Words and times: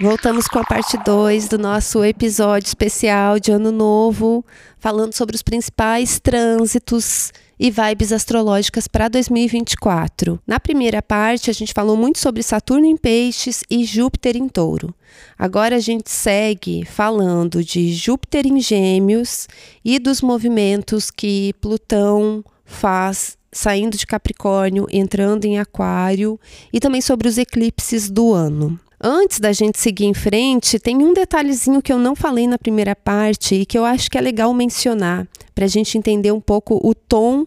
Voltamos 0.00 0.48
com 0.48 0.58
a 0.58 0.64
parte 0.64 0.98
2 1.04 1.48
do 1.48 1.58
nosso 1.58 2.04
episódio 2.04 2.66
especial 2.66 3.38
de 3.38 3.52
Ano 3.52 3.70
Novo, 3.70 4.44
falando 4.78 5.12
sobre 5.12 5.36
os 5.36 5.42
principais 5.42 6.18
trânsitos 6.18 7.32
e 7.58 7.70
vibes 7.70 8.12
astrológicas 8.12 8.88
para 8.88 9.08
2024. 9.08 10.40
Na 10.46 10.58
primeira 10.58 11.00
parte, 11.00 11.50
a 11.50 11.52
gente 11.52 11.72
falou 11.72 11.96
muito 11.96 12.18
sobre 12.18 12.42
Saturno 12.42 12.86
em 12.86 12.96
Peixes 12.96 13.62
e 13.70 13.84
Júpiter 13.84 14.36
em 14.36 14.48
Touro. 14.48 14.92
Agora 15.38 15.76
a 15.76 15.80
gente 15.80 16.10
segue 16.10 16.84
falando 16.84 17.62
de 17.62 17.92
Júpiter 17.92 18.46
em 18.46 18.60
Gêmeos 18.60 19.46
e 19.84 19.98
dos 19.98 20.20
movimentos 20.20 21.10
que 21.10 21.54
Plutão 21.60 22.44
faz 22.64 23.38
saindo 23.52 23.96
de 23.96 24.06
Capricórnio, 24.06 24.86
entrando 24.90 25.44
em 25.44 25.58
Aquário 25.58 26.40
e 26.72 26.80
também 26.80 27.00
sobre 27.00 27.28
os 27.28 27.38
eclipses 27.38 28.10
do 28.10 28.32
ano. 28.32 28.80
Antes 29.04 29.40
da 29.40 29.52
gente 29.52 29.80
seguir 29.80 30.04
em 30.04 30.14
frente, 30.14 30.78
tem 30.78 30.98
um 30.98 31.12
detalhezinho 31.12 31.82
que 31.82 31.92
eu 31.92 31.98
não 31.98 32.14
falei 32.14 32.46
na 32.46 32.56
primeira 32.56 32.94
parte 32.94 33.56
e 33.56 33.66
que 33.66 33.76
eu 33.76 33.84
acho 33.84 34.08
que 34.08 34.16
é 34.16 34.20
legal 34.20 34.54
mencionar 34.54 35.26
para 35.52 35.64
a 35.64 35.68
gente 35.68 35.98
entender 35.98 36.30
um 36.30 36.40
pouco 36.40 36.78
o 36.80 36.94
tom 36.94 37.44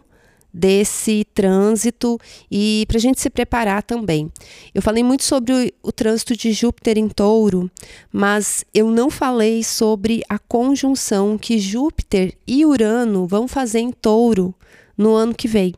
desse 0.52 1.24
trânsito 1.32 2.18
e 2.50 2.84
para 2.86 2.98
a 2.98 3.00
gente 3.00 3.22
se 3.22 3.30
preparar 3.30 3.82
também. 3.82 4.30
Eu 4.74 4.82
falei 4.82 5.02
muito 5.02 5.24
sobre 5.24 5.72
o, 5.82 5.88
o, 5.88 5.92
trânsito 5.92 6.36
de 6.36 6.52
Júpiter 6.52 6.98
em 6.98 7.08
Touro, 7.08 7.70
mas 8.12 8.62
eu 8.74 8.90
não 8.90 9.08
falei 9.08 9.64
sobre 9.64 10.22
a 10.28 10.38
conjunção 10.38 11.38
que 11.38 11.58
Júpiter 11.58 12.36
e 12.46 12.66
Urano 12.66 13.26
vão 13.26 13.48
fazer 13.48 13.80
em 13.80 13.92
Touro 13.92 14.54
no 14.96 15.14
ano 15.14 15.34
que 15.34 15.48
vem. 15.48 15.74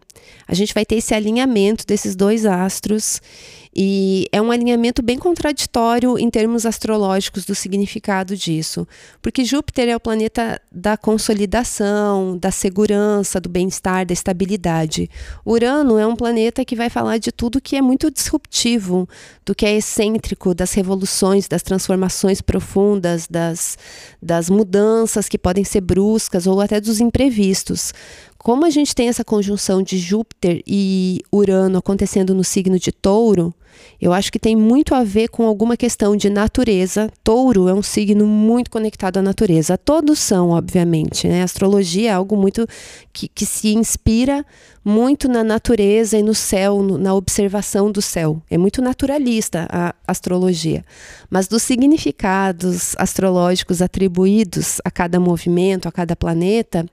A 0.47 0.55
gente 0.55 0.75
vai 0.75 0.85
ter 0.85 0.97
esse 0.97 1.15
alinhamento 1.15 1.87
desses 1.87 2.17
dois 2.17 2.45
astros 2.45 3.21
e 3.81 4.27
é 4.33 4.43
um 4.43 4.51
alinhamento 4.51 5.01
bem 5.03 5.17
contraditório 5.17 6.19
em 6.19 6.29
termos 6.29 6.67
astrológicos 6.67 7.45
do 7.45 7.55
significado 7.55 8.37
disso, 8.37 8.85
porque 9.23 9.45
Júpiter 9.45 9.89
é 9.89 9.95
o 9.95 10.01
planeta 10.01 10.61
da 10.73 10.97
consolidação, 10.97 12.37
da 12.37 12.51
segurança, 12.51 13.41
do 13.41 13.49
bem-estar, 13.49 14.05
da 14.05 14.13
estabilidade. 14.13 15.09
Urano 15.47 15.97
é 15.97 16.05
um 16.05 16.17
planeta 16.17 16.65
que 16.65 16.75
vai 16.75 16.91
falar 16.91 17.19
de 17.19 17.31
tudo 17.31 17.61
que 17.61 17.77
é 17.77 17.81
muito 17.81 18.11
disruptivo, 18.11 19.09
do 19.47 19.55
que 19.55 19.65
é 19.65 19.77
excêntrico, 19.77 20.57
das 20.57 20.73
revoluções, 20.73 21.47
das 21.47 21.63
transformações 21.63 22.41
profundas, 22.41 23.29
das, 23.31 23.79
das 24.21 24.51
mudanças 24.51 25.29
que 25.29 25.39
podem 25.39 25.63
ser 25.63 25.83
bruscas 25.83 26.49
ou 26.49 26.61
até 26.61 26.81
dos 26.81 26.99
imprevistos. 26.99 27.95
Como 28.39 28.65
a 28.65 28.71
gente 28.71 28.93
tem 28.93 29.09
essa 29.09 29.25
conjunção 29.25 29.83
de 29.83 29.99
Júpiter 29.99 30.63
e 30.67 31.21
Urano 31.31 31.79
acontecendo 31.79 32.35
no 32.35 32.43
signo 32.43 32.77
de 32.79 32.91
Touro, 32.91 33.55
eu 34.01 34.13
acho 34.13 34.31
que 34.31 34.39
tem 34.39 34.55
muito 34.55 34.95
a 34.95 35.03
ver 35.03 35.29
com 35.29 35.45
alguma 35.45 35.77
questão 35.77 36.17
de 36.17 36.31
natureza. 36.31 37.11
Touro 37.25 37.69
é 37.69 37.75
um 37.75 37.83
signo 37.83 38.27
muito 38.27 38.71
conectado 38.71 39.19
à 39.19 39.23
natureza. 39.23 39.77
Todos 39.77 40.19
são, 40.19 40.51
obviamente. 40.51 41.27
Né? 41.27 41.43
A 41.43 41.45
astrologia 41.45 42.11
é 42.11 42.13
algo 42.13 42.37
muito 42.37 42.67
que, 43.13 43.29
que 43.29 43.45
se 43.45 43.75
inspira 43.75 44.45
muito 44.85 45.29
na 45.29 45.43
natureza 45.43 46.17
e 46.17 46.23
no 46.23 46.35
céu, 46.35 46.83
no, 46.83 46.97
na 46.97 47.13
observação 47.15 47.91
do 47.91 48.01
céu. 48.01 48.41
É 48.49 48.57
muito 48.57 48.81
naturalista 48.81 49.67
a 49.71 49.95
astrologia. 50.07 50.85
Mas 51.29 51.49
dos 51.49 51.63
significados 51.63 52.95
astrológicos 52.97 53.83
atribuídos 53.83 54.81
a 54.85 54.91
cada 54.91 55.19
movimento, 55.19 55.89
a 55.89 55.93
cada 55.93 56.15
planeta, 56.15 56.87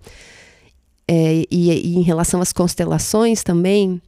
é, 1.08 1.46
e, 1.52 1.72
e 1.72 1.96
em 1.96 2.02
relação 2.02 2.42
às 2.42 2.52
constelações 2.52 3.44
também, 3.44 4.02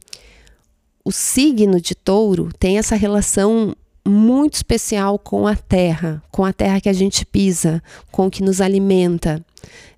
o 1.08 1.10
signo 1.10 1.80
de 1.80 1.94
touro 1.94 2.50
tem 2.58 2.76
essa 2.76 2.94
relação 2.94 3.74
muito 4.06 4.56
especial 4.56 5.18
com 5.18 5.46
a 5.46 5.56
terra, 5.56 6.22
com 6.30 6.44
a 6.44 6.52
terra 6.52 6.82
que 6.82 6.88
a 6.88 6.92
gente 6.92 7.24
pisa, 7.24 7.82
com 8.12 8.26
o 8.26 8.30
que 8.30 8.42
nos 8.42 8.60
alimenta. 8.60 9.42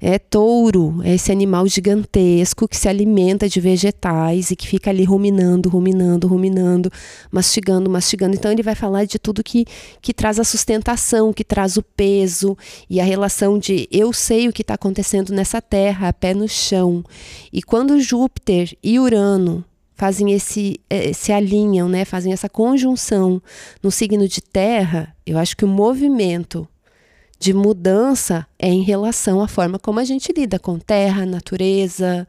É 0.00 0.20
touro, 0.20 1.00
é 1.02 1.14
esse 1.14 1.32
animal 1.32 1.66
gigantesco 1.66 2.68
que 2.68 2.76
se 2.76 2.88
alimenta 2.88 3.48
de 3.48 3.60
vegetais 3.60 4.52
e 4.52 4.56
que 4.56 4.68
fica 4.68 4.90
ali 4.90 5.02
ruminando, 5.02 5.68
ruminando, 5.68 6.28
ruminando, 6.28 6.92
mastigando, 7.28 7.90
mastigando. 7.90 8.36
Então 8.36 8.52
ele 8.52 8.62
vai 8.62 8.76
falar 8.76 9.04
de 9.04 9.18
tudo 9.18 9.42
que, 9.42 9.66
que 10.00 10.14
traz 10.14 10.38
a 10.38 10.44
sustentação, 10.44 11.32
que 11.32 11.42
traz 11.42 11.76
o 11.76 11.82
peso 11.82 12.56
e 12.88 13.00
a 13.00 13.04
relação 13.04 13.58
de 13.58 13.88
eu 13.90 14.12
sei 14.12 14.48
o 14.48 14.52
que 14.52 14.62
está 14.62 14.74
acontecendo 14.74 15.32
nessa 15.32 15.60
terra, 15.60 16.12
pé 16.12 16.34
no 16.34 16.48
chão. 16.48 17.04
E 17.52 17.60
quando 17.62 18.00
Júpiter 18.00 18.76
e 18.80 19.00
Urano 19.00 19.64
fazem 20.00 20.32
esse 20.32 20.80
eh, 20.88 21.12
se 21.12 21.30
alinham, 21.30 21.86
né? 21.86 22.06
Fazem 22.06 22.32
essa 22.32 22.48
conjunção 22.48 23.42
no 23.82 23.90
signo 23.90 24.26
de 24.26 24.40
Terra. 24.40 25.14
Eu 25.26 25.36
acho 25.36 25.54
que 25.54 25.62
o 25.62 25.68
movimento 25.68 26.66
de 27.40 27.54
mudança 27.54 28.46
é 28.58 28.68
em 28.68 28.82
relação 28.82 29.40
à 29.40 29.48
forma 29.48 29.78
como 29.78 29.98
a 29.98 30.04
gente 30.04 30.30
lida 30.30 30.58
com 30.58 30.78
terra, 30.78 31.24
natureza, 31.24 32.28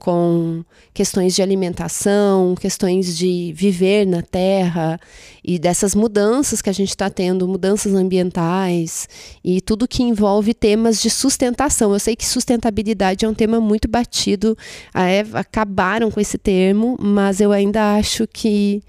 com 0.00 0.64
questões 0.92 1.32
de 1.32 1.42
alimentação, 1.42 2.56
questões 2.56 3.16
de 3.16 3.52
viver 3.54 4.04
na 4.04 4.20
terra 4.20 4.98
e 5.44 5.60
dessas 5.60 5.94
mudanças 5.94 6.60
que 6.60 6.68
a 6.68 6.72
gente 6.72 6.88
está 6.88 7.08
tendo, 7.08 7.46
mudanças 7.46 7.94
ambientais 7.94 9.08
e 9.44 9.60
tudo 9.60 9.86
que 9.86 10.02
envolve 10.02 10.52
temas 10.52 11.00
de 11.00 11.08
sustentação. 11.08 11.92
Eu 11.92 12.00
sei 12.00 12.16
que 12.16 12.26
sustentabilidade 12.26 13.24
é 13.24 13.28
um 13.28 13.34
tema 13.34 13.60
muito 13.60 13.86
batido, 13.86 14.58
Eva 14.92 15.38
acabaram 15.38 16.10
com 16.10 16.18
esse 16.18 16.36
termo, 16.36 16.96
mas 16.98 17.40
eu 17.40 17.52
ainda 17.52 17.94
acho 17.94 18.26
que 18.26 18.82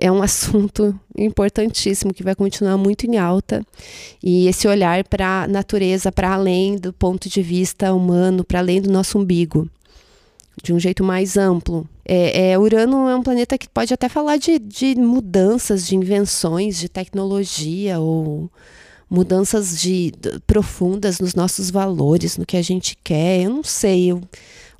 é 0.00 0.10
um 0.10 0.22
assunto 0.22 0.98
importantíssimo 1.16 2.12
que 2.12 2.22
vai 2.22 2.34
continuar 2.34 2.76
muito 2.76 3.04
em 3.04 3.18
alta 3.18 3.64
e 4.22 4.48
esse 4.48 4.66
olhar 4.66 5.04
para 5.04 5.42
a 5.42 5.48
natureza, 5.48 6.10
para 6.10 6.32
além 6.32 6.76
do 6.76 6.92
ponto 6.92 7.28
de 7.28 7.42
vista 7.42 7.92
humano, 7.92 8.42
para 8.42 8.58
além 8.58 8.80
do 8.80 8.90
nosso 8.90 9.18
umbigo, 9.18 9.68
de 10.62 10.72
um 10.72 10.80
jeito 10.80 11.04
mais 11.04 11.36
amplo. 11.36 11.86
É, 12.04 12.50
é, 12.50 12.58
Urano 12.58 13.08
é 13.08 13.14
um 13.14 13.22
planeta 13.22 13.58
que 13.58 13.68
pode 13.68 13.92
até 13.92 14.08
falar 14.08 14.38
de, 14.38 14.58
de 14.58 14.94
mudanças, 14.96 15.86
de 15.86 15.94
invenções, 15.94 16.78
de 16.78 16.88
tecnologia 16.88 18.00
ou 18.00 18.50
mudanças 19.08 19.80
de, 19.80 20.12
de, 20.12 20.40
profundas 20.46 21.20
nos 21.20 21.34
nossos 21.34 21.70
valores, 21.70 22.36
no 22.36 22.46
que 22.46 22.56
a 22.56 22.62
gente 22.62 22.96
quer. 23.04 23.42
Eu 23.42 23.50
não 23.50 23.62
sei, 23.62 24.10
eu, 24.10 24.22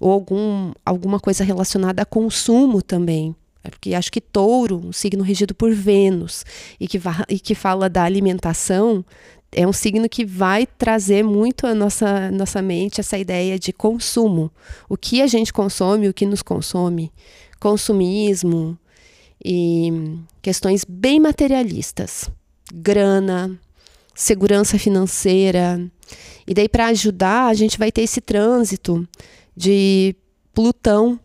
ou 0.01 0.11
algum, 0.11 0.73
alguma 0.85 1.21
coisa 1.21 1.45
relacionada 1.45 2.03
a 2.03 2.07
consumo 2.07 2.81
também. 2.81 3.35
É 3.63 3.71
porque 3.71 3.95
acho 3.95 4.11
que 4.11 4.21
touro, 4.21 4.81
um 4.87 4.93
signo 4.93 5.23
regido 5.23 5.55
por 5.55 5.73
Vênus, 5.73 6.45
e 6.79 6.89
que, 6.89 7.01
e 7.29 7.39
que 7.39 7.55
fala 7.55 7.91
da 7.91 8.05
alimentação, 8.05 9.05
é 9.53 9.67
um 9.67 9.73
signo 9.73 10.09
que 10.09 10.25
vai 10.25 10.67
trazer 10.67 11.25
muito 11.25 11.67
à 11.67 11.75
nossa, 11.75 12.31
nossa 12.31 12.63
mente 12.63 13.01
essa 13.01 13.19
ideia 13.19 13.59
de 13.59 13.73
consumo. 13.73 14.51
O 14.89 14.97
que 14.97 15.21
a 15.21 15.27
gente 15.27 15.53
consome, 15.53 16.09
o 16.09 16.15
que 16.15 16.25
nos 16.25 16.43
consome. 16.43 17.13
Consumismo 17.59 18.79
e 19.45 20.19
questões 20.41 20.85
bem 20.89 21.19
materialistas. 21.19 22.31
Grana, 22.73 23.59
segurança 24.15 24.79
financeira. 24.79 25.85
E 26.47 26.55
daí, 26.55 26.69
para 26.69 26.87
ajudar, 26.87 27.49
a 27.49 27.55
gente 27.55 27.79
vai 27.79 27.91
ter 27.91 28.03
esse 28.03 28.21
trânsito 28.21 29.07
de 29.57 30.15
Plutão 30.55 31.19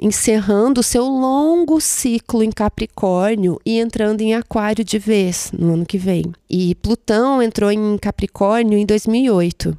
encerrando 0.00 0.82
seu 0.82 1.04
longo 1.04 1.80
ciclo 1.80 2.42
em 2.42 2.50
Capricórnio 2.50 3.60
e 3.64 3.78
entrando 3.78 4.22
em 4.22 4.34
Aquário 4.34 4.82
de 4.82 4.98
vez 4.98 5.52
no 5.56 5.74
ano 5.74 5.84
que 5.84 5.98
vem. 5.98 6.24
E 6.48 6.74
Plutão 6.76 7.42
entrou 7.42 7.70
em 7.70 7.98
Capricórnio 7.98 8.78
em 8.78 8.86
2008. 8.86 9.76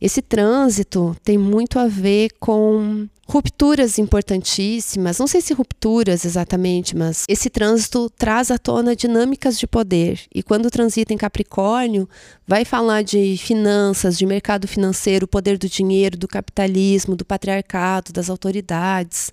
Esse 0.00 0.22
trânsito 0.22 1.14
tem 1.22 1.36
muito 1.36 1.78
a 1.78 1.86
ver 1.86 2.30
com 2.40 3.06
rupturas 3.30 3.98
importantíssimas, 3.98 5.18
não 5.18 5.26
sei 5.26 5.42
se 5.42 5.52
rupturas 5.52 6.24
exatamente, 6.24 6.96
mas 6.96 7.24
esse 7.28 7.50
trânsito 7.50 8.08
traz 8.16 8.50
à 8.50 8.56
tona 8.56 8.96
dinâmicas 8.96 9.58
de 9.58 9.66
poder. 9.66 10.20
E 10.34 10.42
quando 10.42 10.70
transita 10.70 11.12
em 11.12 11.18
Capricórnio, 11.18 12.08
vai 12.46 12.64
falar 12.64 13.02
de 13.02 13.36
finanças, 13.36 14.16
de 14.16 14.24
mercado 14.24 14.66
financeiro, 14.66 15.28
poder 15.28 15.58
do 15.58 15.68
dinheiro, 15.68 16.16
do 16.16 16.26
capitalismo, 16.26 17.14
do 17.14 17.24
patriarcado, 17.24 18.14
das 18.14 18.30
autoridades, 18.30 19.30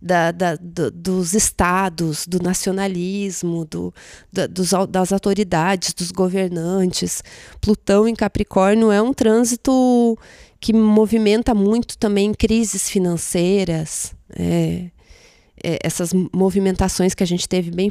da, 0.00 0.30
da, 0.30 0.54
do, 0.56 0.90
dos 0.90 1.32
estados, 1.32 2.26
do 2.26 2.42
nacionalismo, 2.42 3.64
do, 3.64 3.94
da, 4.30 4.46
dos, 4.46 4.72
das 4.90 5.10
autoridades, 5.10 5.94
dos 5.94 6.10
governantes. 6.10 7.24
Plutão 7.62 8.06
em 8.06 8.14
Capricórnio 8.14 8.92
é 8.92 9.00
um 9.00 9.14
trânsito 9.14 10.18
que 10.60 10.72
movimenta 10.72 11.54
muito 11.54 11.96
também 11.96 12.32
crises 12.34 12.88
financeiras, 12.88 14.14
é, 14.36 14.90
é, 15.62 15.78
essas 15.82 16.12
movimentações 16.32 17.14
que 17.14 17.22
a 17.22 17.26
gente 17.26 17.48
teve 17.48 17.70
bem 17.70 17.90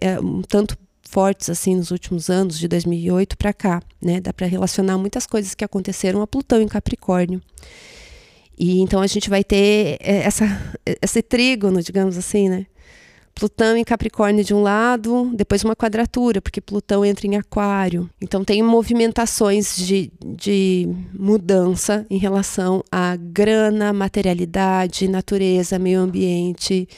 é, 0.00 0.18
um 0.20 0.42
tanto 0.42 0.76
fortes 1.02 1.48
assim 1.48 1.74
nos 1.74 1.90
últimos 1.90 2.28
anos, 2.28 2.58
de 2.58 2.68
2008 2.68 3.36
para 3.36 3.52
cá, 3.52 3.82
né? 4.00 4.20
Dá 4.20 4.32
para 4.32 4.46
relacionar 4.46 4.98
muitas 4.98 5.26
coisas 5.26 5.54
que 5.54 5.64
aconteceram 5.64 6.20
a 6.20 6.26
Plutão 6.26 6.60
em 6.60 6.68
Capricórnio. 6.68 7.40
E 8.58 8.80
então 8.80 9.00
a 9.00 9.06
gente 9.06 9.30
vai 9.30 9.44
ter 9.44 9.98
é, 10.00 10.18
essa, 10.18 10.44
esse 11.00 11.22
trígono, 11.22 11.82
digamos 11.82 12.18
assim, 12.18 12.48
né? 12.48 12.66
Plutão 13.38 13.76
em 13.76 13.84
Capricórnio 13.84 14.42
de 14.42 14.52
um 14.52 14.60
lado, 14.60 15.30
depois 15.32 15.62
uma 15.62 15.76
quadratura, 15.76 16.42
porque 16.42 16.60
Plutão 16.60 17.04
entra 17.04 17.24
em 17.24 17.36
Aquário. 17.36 18.10
Então 18.20 18.44
tem 18.44 18.60
movimentações 18.64 19.76
de, 19.76 20.10
de 20.26 20.88
mudança 21.16 22.04
em 22.10 22.18
relação 22.18 22.82
à 22.90 23.14
grana, 23.14 23.92
materialidade, 23.92 25.06
natureza, 25.06 25.78
meio 25.78 26.00
ambiente, 26.00 26.88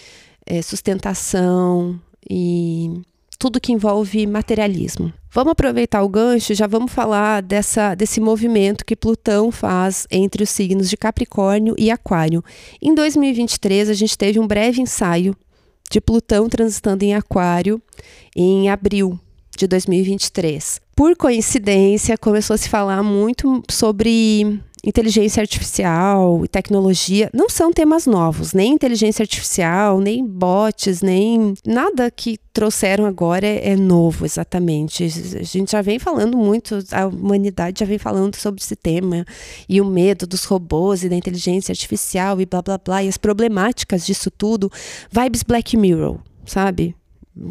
é, 0.46 0.62
sustentação 0.62 2.00
e 2.28 3.02
tudo 3.38 3.60
que 3.60 3.72
envolve 3.72 4.26
materialismo. 4.26 5.12
Vamos 5.30 5.52
aproveitar 5.52 6.02
o 6.02 6.08
gancho, 6.08 6.54
já 6.54 6.66
vamos 6.66 6.90
falar 6.90 7.42
dessa, 7.42 7.94
desse 7.94 8.18
movimento 8.18 8.86
que 8.86 8.96
Plutão 8.96 9.52
faz 9.52 10.06
entre 10.10 10.42
os 10.42 10.48
signos 10.48 10.88
de 10.88 10.96
Capricórnio 10.96 11.74
e 11.76 11.90
Aquário. 11.90 12.42
Em 12.80 12.94
2023, 12.94 13.90
a 13.90 13.94
gente 13.94 14.16
teve 14.16 14.40
um 14.40 14.46
breve 14.46 14.80
ensaio 14.80 15.36
de 15.90 16.00
Plutão 16.00 16.48
transitando 16.48 17.04
em 17.04 17.14
Aquário 17.14 17.82
em 18.34 18.70
abril 18.70 19.18
de 19.56 19.66
2023. 19.66 20.80
Por 20.94 21.16
coincidência, 21.16 22.16
começou 22.16 22.54
a 22.54 22.58
se 22.58 22.68
falar 22.68 23.02
muito 23.02 23.62
sobre 23.68 24.60
inteligência 24.84 25.40
artificial 25.40 26.44
e 26.44 26.48
tecnologia 26.48 27.30
não 27.32 27.48
são 27.48 27.72
temas 27.72 28.06
novos, 28.06 28.52
nem 28.52 28.72
inteligência 28.72 29.22
artificial, 29.22 30.00
nem 30.00 30.24
bots, 30.26 31.02
nem 31.02 31.54
nada 31.66 32.10
que 32.10 32.38
trouxeram 32.52 33.06
agora 33.06 33.46
é, 33.46 33.70
é, 33.70 33.76
novo 33.76 34.24
exatamente. 34.24 35.04
A 35.04 35.42
gente 35.42 35.72
já 35.72 35.82
vem 35.82 35.98
falando 35.98 36.36
muito, 36.36 36.78
a 36.92 37.06
humanidade 37.06 37.80
já 37.80 37.86
vem 37.86 37.98
falando 37.98 38.36
sobre 38.36 38.60
esse 38.60 38.76
tema 38.76 39.24
e 39.68 39.80
o 39.80 39.84
medo 39.84 40.26
dos 40.26 40.44
robôs 40.44 41.04
e 41.04 41.08
da 41.08 41.16
inteligência 41.16 41.72
artificial 41.72 42.40
e 42.40 42.46
blá 42.46 42.62
blá 42.62 42.78
blá 42.78 43.02
e 43.02 43.08
as 43.08 43.16
problemáticas 43.16 44.06
disso 44.06 44.30
tudo. 44.30 44.70
Vibes 45.10 45.42
Black 45.42 45.76
Mirror, 45.76 46.18
sabe? 46.44 46.94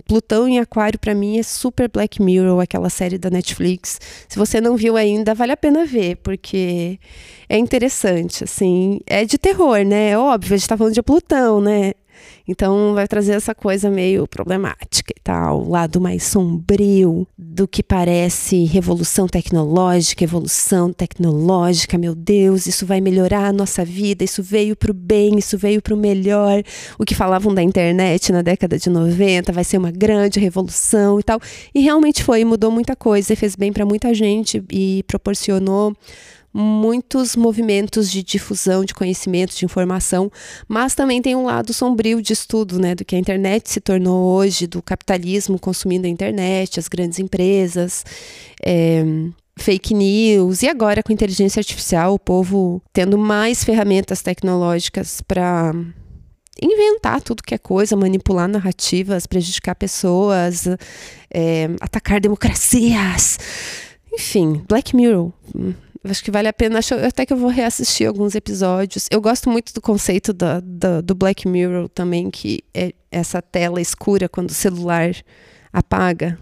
Plutão 0.05 0.47
em 0.47 0.59
Aquário 0.59 0.99
para 0.99 1.15
mim 1.15 1.39
é 1.39 1.43
super 1.43 1.89
Black 1.89 2.21
Mirror, 2.21 2.59
aquela 2.59 2.89
série 2.89 3.17
da 3.17 3.29
Netflix. 3.29 3.99
Se 4.27 4.37
você 4.37 4.59
não 4.59 4.75
viu 4.75 4.97
ainda, 4.97 5.33
vale 5.33 5.53
a 5.53 5.57
pena 5.57 5.85
ver, 5.85 6.17
porque 6.17 6.99
é 7.47 7.57
interessante, 7.57 8.43
assim. 8.43 8.99
É 9.05 9.25
de 9.25 9.37
terror, 9.37 9.83
né? 9.85 10.09
É 10.11 10.17
óbvio, 10.17 10.53
a 10.53 10.57
gente 10.57 10.67
tá 10.67 10.77
falando 10.77 10.93
de 10.93 11.01
Plutão, 11.01 11.61
né? 11.61 11.93
Então 12.47 12.93
vai 12.93 13.07
trazer 13.07 13.33
essa 13.33 13.53
coisa 13.53 13.89
meio 13.89 14.27
problemática 14.27 15.13
e 15.15 15.21
tal, 15.21 15.61
o 15.61 15.69
lado 15.69 16.01
mais 16.01 16.23
sombrio 16.23 17.27
do 17.37 17.67
que 17.67 17.83
parece 17.83 18.65
revolução 18.65 19.27
tecnológica, 19.27 20.23
evolução 20.23 20.91
tecnológica, 20.91 21.97
meu 21.97 22.15
Deus, 22.15 22.65
isso 22.65 22.85
vai 22.85 23.01
melhorar 23.01 23.45
a 23.45 23.53
nossa 23.53 23.85
vida, 23.85 24.23
isso 24.23 24.41
veio 24.41 24.75
para 24.75 24.91
o 24.91 24.93
bem, 24.93 25.37
isso 25.37 25.57
veio 25.57 25.81
para 25.81 25.93
o 25.93 25.97
melhor. 25.97 26.63
O 26.97 27.05
que 27.05 27.15
falavam 27.15 27.53
da 27.53 27.61
internet 27.61 28.31
na 28.31 28.41
década 28.41 28.77
de 28.77 28.89
90 28.89 29.51
vai 29.51 29.63
ser 29.63 29.77
uma 29.77 29.91
grande 29.91 30.39
revolução 30.39 31.19
e 31.19 31.23
tal. 31.23 31.39
E 31.73 31.81
realmente 31.81 32.23
foi, 32.23 32.43
mudou 32.43 32.71
muita 32.71 32.95
coisa 32.95 33.33
e 33.33 33.35
fez 33.35 33.55
bem 33.55 33.71
para 33.71 33.85
muita 33.85 34.13
gente 34.13 34.63
e 34.71 35.03
proporcionou 35.07 35.95
muitos 36.53 37.35
movimentos 37.35 38.11
de 38.11 38.23
difusão 38.23 38.83
de 38.83 38.93
conhecimento, 38.93 39.55
de 39.55 39.65
informação, 39.65 40.31
mas 40.67 40.95
também 40.95 41.21
tem 41.21 41.35
um 41.35 41.45
lado 41.45 41.73
sombrio 41.73 42.21
de 42.21 42.33
estudo, 42.33 42.79
né, 42.79 42.95
do 42.95 43.05
que 43.05 43.15
a 43.15 43.19
internet 43.19 43.69
se 43.69 43.79
tornou 43.79 44.35
hoje, 44.35 44.67
do 44.67 44.81
capitalismo 44.81 45.59
consumindo 45.59 46.07
a 46.07 46.09
internet, 46.09 46.79
as 46.79 46.87
grandes 46.87 47.19
empresas, 47.19 48.03
é, 48.63 49.03
fake 49.57 49.93
news, 49.93 50.63
e 50.63 50.67
agora 50.67 51.03
com 51.03 51.13
inteligência 51.13 51.59
artificial, 51.59 52.13
o 52.13 52.19
povo 52.19 52.81
tendo 52.91 53.17
mais 53.17 53.63
ferramentas 53.63 54.21
tecnológicas 54.21 55.21
para 55.21 55.73
inventar 56.61 57.21
tudo 57.21 57.43
que 57.43 57.55
é 57.55 57.57
coisa, 57.57 57.95
manipular 57.95 58.47
narrativas, 58.47 59.25
prejudicar 59.25 59.75
pessoas, 59.75 60.65
é, 61.33 61.69
atacar 61.79 62.19
democracias. 62.19 63.39
Enfim, 64.11 64.63
Black 64.67 64.95
Mirror 64.95 65.31
Acho 66.03 66.23
que 66.23 66.31
vale 66.31 66.47
a 66.47 66.53
pena. 66.53 66.79
Acho 66.79 66.95
até 66.95 67.25
que 67.25 67.33
eu 67.33 67.37
vou 67.37 67.49
reassistir 67.49 68.07
alguns 68.07 68.35
episódios. 68.35 69.07
Eu 69.11 69.21
gosto 69.21 69.49
muito 69.49 69.73
do 69.73 69.81
conceito 69.81 70.31
da, 70.31 70.61
da, 70.63 71.01
do 71.01 71.13
Black 71.13 71.47
Mirror 71.47 71.89
também, 71.89 72.29
que 72.31 72.63
é 72.73 72.93
essa 73.11 73.41
tela 73.41 73.81
escura 73.81 74.29
quando 74.29 74.49
o 74.49 74.53
celular 74.53 75.13
apaga. 75.73 76.39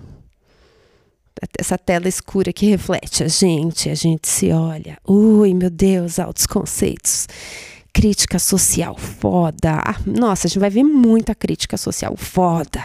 Essa 1.57 1.77
tela 1.77 2.07
escura 2.07 2.51
que 2.51 2.65
reflete 2.65 3.23
a 3.23 3.27
gente, 3.27 3.89
a 3.89 3.95
gente 3.95 4.27
se 4.27 4.51
olha. 4.51 4.97
Ui, 5.07 5.53
meu 5.53 5.69
Deus, 5.69 6.19
altos 6.19 6.45
conceitos. 6.45 7.27
Crítica 7.93 8.37
social 8.37 8.95
foda. 8.97 9.81
Ah, 9.83 9.99
nossa, 10.05 10.45
a 10.45 10.49
gente 10.49 10.59
vai 10.59 10.69
ver 10.69 10.83
muita 10.83 11.33
crítica 11.33 11.77
social 11.77 12.15
foda. 12.15 12.83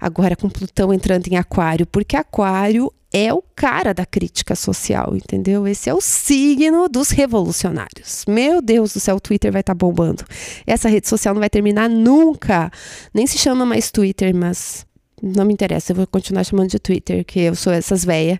Agora 0.00 0.36
com 0.36 0.48
Plutão 0.48 0.92
entrando 0.92 1.26
em 1.28 1.36
Aquário, 1.36 1.86
porque 1.86 2.16
Aquário 2.16 2.92
é 3.12 3.32
o 3.32 3.42
cara 3.54 3.94
da 3.94 4.04
crítica 4.04 4.54
social, 4.54 5.16
entendeu? 5.16 5.66
Esse 5.66 5.88
é 5.88 5.94
o 5.94 6.00
signo 6.00 6.88
dos 6.88 7.10
revolucionários. 7.10 8.24
Meu 8.28 8.60
Deus 8.60 8.92
do 8.92 9.00
céu, 9.00 9.16
o 9.16 9.20
Twitter 9.20 9.50
vai 9.50 9.60
estar 9.60 9.74
tá 9.74 9.78
bombando. 9.78 10.24
Essa 10.66 10.88
rede 10.88 11.08
social 11.08 11.34
não 11.34 11.40
vai 11.40 11.48
terminar 11.48 11.88
nunca. 11.88 12.70
Nem 13.14 13.26
se 13.26 13.38
chama 13.38 13.64
mais 13.64 13.90
Twitter, 13.90 14.34
mas 14.34 14.86
não 15.22 15.44
me 15.44 15.52
interessa, 15.52 15.92
eu 15.92 15.96
vou 15.96 16.06
continuar 16.06 16.44
chamando 16.44 16.70
de 16.70 16.78
Twitter, 16.78 17.24
que 17.24 17.40
eu 17.40 17.54
sou 17.54 17.72
essas 17.72 18.04
véia. 18.04 18.38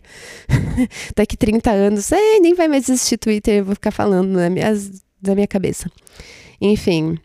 Daqui 1.17 1.37
30 1.37 1.71
anos, 1.71 2.13
é, 2.13 2.39
nem 2.39 2.55
vai 2.55 2.69
mais 2.69 2.89
existir 2.89 3.19
Twitter, 3.19 3.59
eu 3.59 3.65
vou 3.65 3.75
ficar 3.75 3.91
falando 3.91 4.29
na 4.29 4.51
minha, 4.51 4.73
minha 5.35 5.47
cabeça. 5.47 5.91
Enfim, 6.61 7.19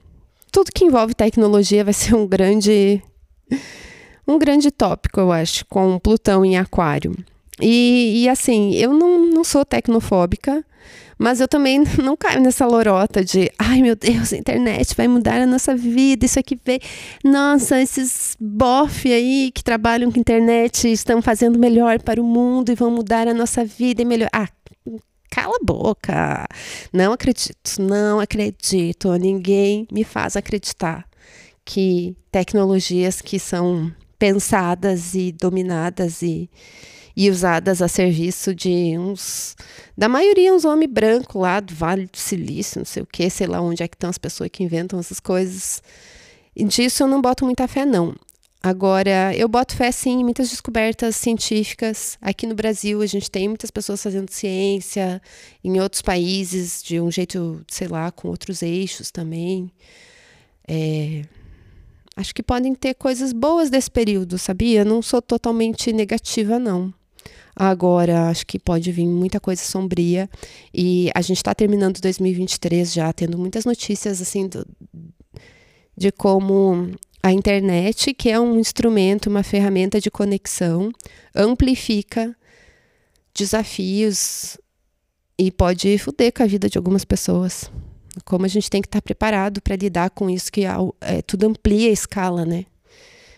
tudo 0.52 0.72
que 0.74 0.86
envolve 0.86 1.14
tecnologia 1.14 1.84
vai 1.84 1.94
ser 1.94 2.16
um 2.16 2.26
grande 2.26 3.02
um 4.28 4.40
grande 4.40 4.72
tópico, 4.72 5.20
eu 5.20 5.32
acho, 5.32 5.66
com 5.66 6.00
Plutão 6.00 6.46
em 6.46 6.58
Aquário. 6.58 7.14
E, 7.62 8.24
e, 8.24 8.30
assim, 8.30 8.74
eu 8.76 8.94
não, 8.94 9.26
não 9.26 9.44
sou 9.44 9.64
tecnofóbica, 9.64 10.66
mas 11.18 11.40
eu 11.40 11.48
também 11.48 11.84
não 12.02 12.18
caio 12.18 12.42
nessa 12.42 12.66
lorota 12.66 13.24
de 13.24 13.52
ai 13.58 13.82
meu 13.82 13.96
Deus, 13.96 14.34
a 14.34 14.38
internet 14.38 14.96
vai 14.96 15.08
mudar 15.08 15.42
a 15.42 15.46
nossa 15.46 15.76
vida, 15.76 16.26
isso 16.26 16.40
aqui 16.40 16.60
vem. 16.66 16.80
Nossa, 17.24 17.80
esses 17.82 18.36
bof 18.40 19.12
aí 19.12 19.52
que 19.54 19.64
trabalham 19.64 20.12
com 20.12 20.20
internet 20.20 20.92
estão 20.92 21.22
fazendo 21.22 21.60
melhor 21.60 22.02
para 22.02 22.22
o 22.22 22.26
mundo 22.26 22.72
e 22.72 22.76
vão 22.76 22.92
mudar 22.92 23.28
a 23.28 23.34
nossa 23.34 23.64
vida 23.64 24.02
e 24.02 24.06
melhor. 24.06 24.30
Ah, 24.34 24.50
cala 25.30 25.56
a 25.60 25.66
boca. 25.66 26.46
Não 26.92 27.14
acredito, 27.14 27.80
não 27.80 28.20
acredito. 28.20 29.12
Ninguém 29.14 29.88
me 29.92 30.04
faz 30.04 30.36
acreditar 30.36 31.06
que 31.66 32.16
tecnologias 32.32 33.22
que 33.22 33.40
são 33.40 33.92
pensadas 34.20 35.16
e 35.16 35.32
dominadas 35.32 36.22
e 36.22 36.50
e 37.16 37.30
usadas 37.30 37.82
a 37.82 37.88
serviço 37.88 38.54
de 38.54 38.98
uns. 38.98 39.56
Da 39.98 40.10
maioria, 40.10 40.54
uns 40.54 40.66
homens 40.66 40.92
brancos 40.92 41.42
lá 41.42 41.60
do 41.60 41.74
Vale 41.74 42.08
do 42.08 42.18
Silício, 42.18 42.80
não 42.80 42.86
sei 42.86 43.04
o 43.04 43.08
que, 43.08 43.30
sei 43.30 43.48
lá 43.48 43.62
onde 43.62 43.84
é 43.84 43.88
que 43.88 43.96
estão 43.96 44.10
as 44.10 44.18
pessoas 44.18 44.50
que 44.52 44.64
inventam 44.64 45.00
essas 45.00 45.20
coisas. 45.20 45.82
E 46.56 46.64
disso 46.64 47.04
eu 47.04 47.08
não 47.08 47.22
boto 47.22 47.46
muita 47.46 47.68
fé, 47.68 47.86
não. 47.86 48.16
Agora, 48.66 49.36
eu 49.36 49.50
boto 49.50 49.76
fé 49.76 49.92
sim 49.92 50.22
em 50.22 50.24
muitas 50.24 50.50
descobertas 50.50 51.18
científicas. 51.18 52.18
Aqui 52.22 52.48
no 52.48 52.56
Brasil, 52.56 53.02
a 53.02 53.06
gente 53.06 53.30
tem 53.30 53.50
muitas 53.50 53.70
pessoas 53.70 54.02
fazendo 54.02 54.32
ciência, 54.32 55.22
em 55.62 55.82
outros 55.82 56.02
países, 56.02 56.82
de 56.82 56.98
um 57.02 57.12
jeito, 57.12 57.62
sei 57.68 57.90
lá, 57.90 58.10
com 58.10 58.30
outros 58.30 58.62
eixos 58.62 59.12
também. 59.12 59.70
É, 60.66 61.24
acho 62.16 62.34
que 62.34 62.42
podem 62.42 62.74
ter 62.74 62.94
coisas 62.94 63.34
boas 63.34 63.70
desse 63.70 63.92
período, 63.92 64.38
sabia? 64.38 64.86
Não 64.86 65.02
sou 65.02 65.22
totalmente 65.22 65.92
negativa, 65.92 66.58
não. 66.58 66.94
Agora, 67.56 68.30
acho 68.30 68.46
que 68.46 68.58
pode 68.58 68.92
vir 68.92 69.06
muita 69.06 69.40
coisa 69.40 69.62
sombria. 69.64 70.30
E 70.74 71.10
a 71.14 71.22
gente 71.22 71.38
está 71.38 71.54
terminando 71.54 72.00
2023 72.02 72.94
já, 72.94 73.12
tendo 73.14 73.38
muitas 73.38 73.66
notícias 73.66 74.22
assim 74.22 74.48
do, 74.48 74.66
de 75.96 76.12
como 76.12 76.92
a 77.22 77.32
internet, 77.32 78.14
que 78.14 78.30
é 78.30 78.40
um 78.40 78.60
instrumento, 78.60 79.28
uma 79.28 79.44
ferramenta 79.44 80.00
de 80.02 80.12
conexão, 80.12 80.92
amplifica 81.34 82.36
desafios 83.34 84.58
e 85.38 85.52
pode 85.52 85.98
foder 85.98 86.34
com 86.34 86.44
a 86.44 86.48
vida 86.48 86.70
de 86.70 86.78
algumas 86.78 87.06
pessoas. 87.06 87.72
Como 88.26 88.46
a 88.46 88.50
gente 88.50 88.70
tem 88.70 88.82
que 88.82 88.88
estar 88.88 89.00
tá 89.00 89.04
preparado 89.04 89.62
para 89.62 89.76
lidar 89.76 90.10
com 90.12 90.30
isso, 90.30 90.52
que 90.52 90.66
é, 90.66 90.72
é, 91.02 91.22
tudo 91.22 91.48
amplia 91.48 91.90
a 91.90 91.94
escala, 91.94 92.46
né? 92.46 92.66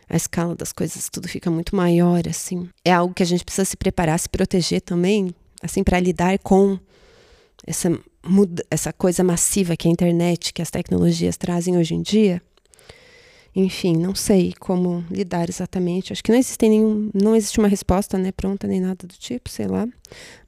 A 0.09 0.15
escala 0.15 0.55
das 0.55 0.71
coisas 0.71 1.09
tudo 1.09 1.27
fica 1.27 1.49
muito 1.49 1.75
maior 1.75 2.27
assim. 2.27 2.69
É 2.83 2.91
algo 2.91 3.13
que 3.13 3.23
a 3.23 3.25
gente 3.25 3.43
precisa 3.43 3.65
se 3.65 3.77
preparar, 3.77 4.19
se 4.19 4.29
proteger 4.29 4.81
também, 4.81 5.33
assim 5.61 5.83
para 5.83 5.99
lidar 5.99 6.37
com 6.39 6.79
essa 7.65 7.89
essa 8.71 8.91
coisa 8.91 9.23
massiva 9.23 9.77
que 9.77 9.87
a 9.87 9.91
internet, 9.91 10.51
que 10.51 10.61
as 10.61 10.71
tecnologias 10.71 11.37
trazem 11.37 11.77
hoje 11.77 11.93
em 11.93 12.01
dia. 12.01 12.41
Enfim, 13.55 13.95
não 13.95 14.13
sei 14.13 14.53
como 14.59 15.05
lidar 15.09 15.47
exatamente. 15.47 16.11
Acho 16.11 16.23
que 16.23 16.31
não 16.31 16.39
existe 16.39 16.67
nenhum, 16.67 17.09
não 17.13 17.35
existe 17.35 17.57
uma 17.57 17.67
resposta, 17.67 18.17
né, 18.17 18.31
pronta 18.31 18.67
nem 18.67 18.81
nada 18.81 19.07
do 19.07 19.13
tipo, 19.13 19.49
sei 19.49 19.67
lá. 19.67 19.87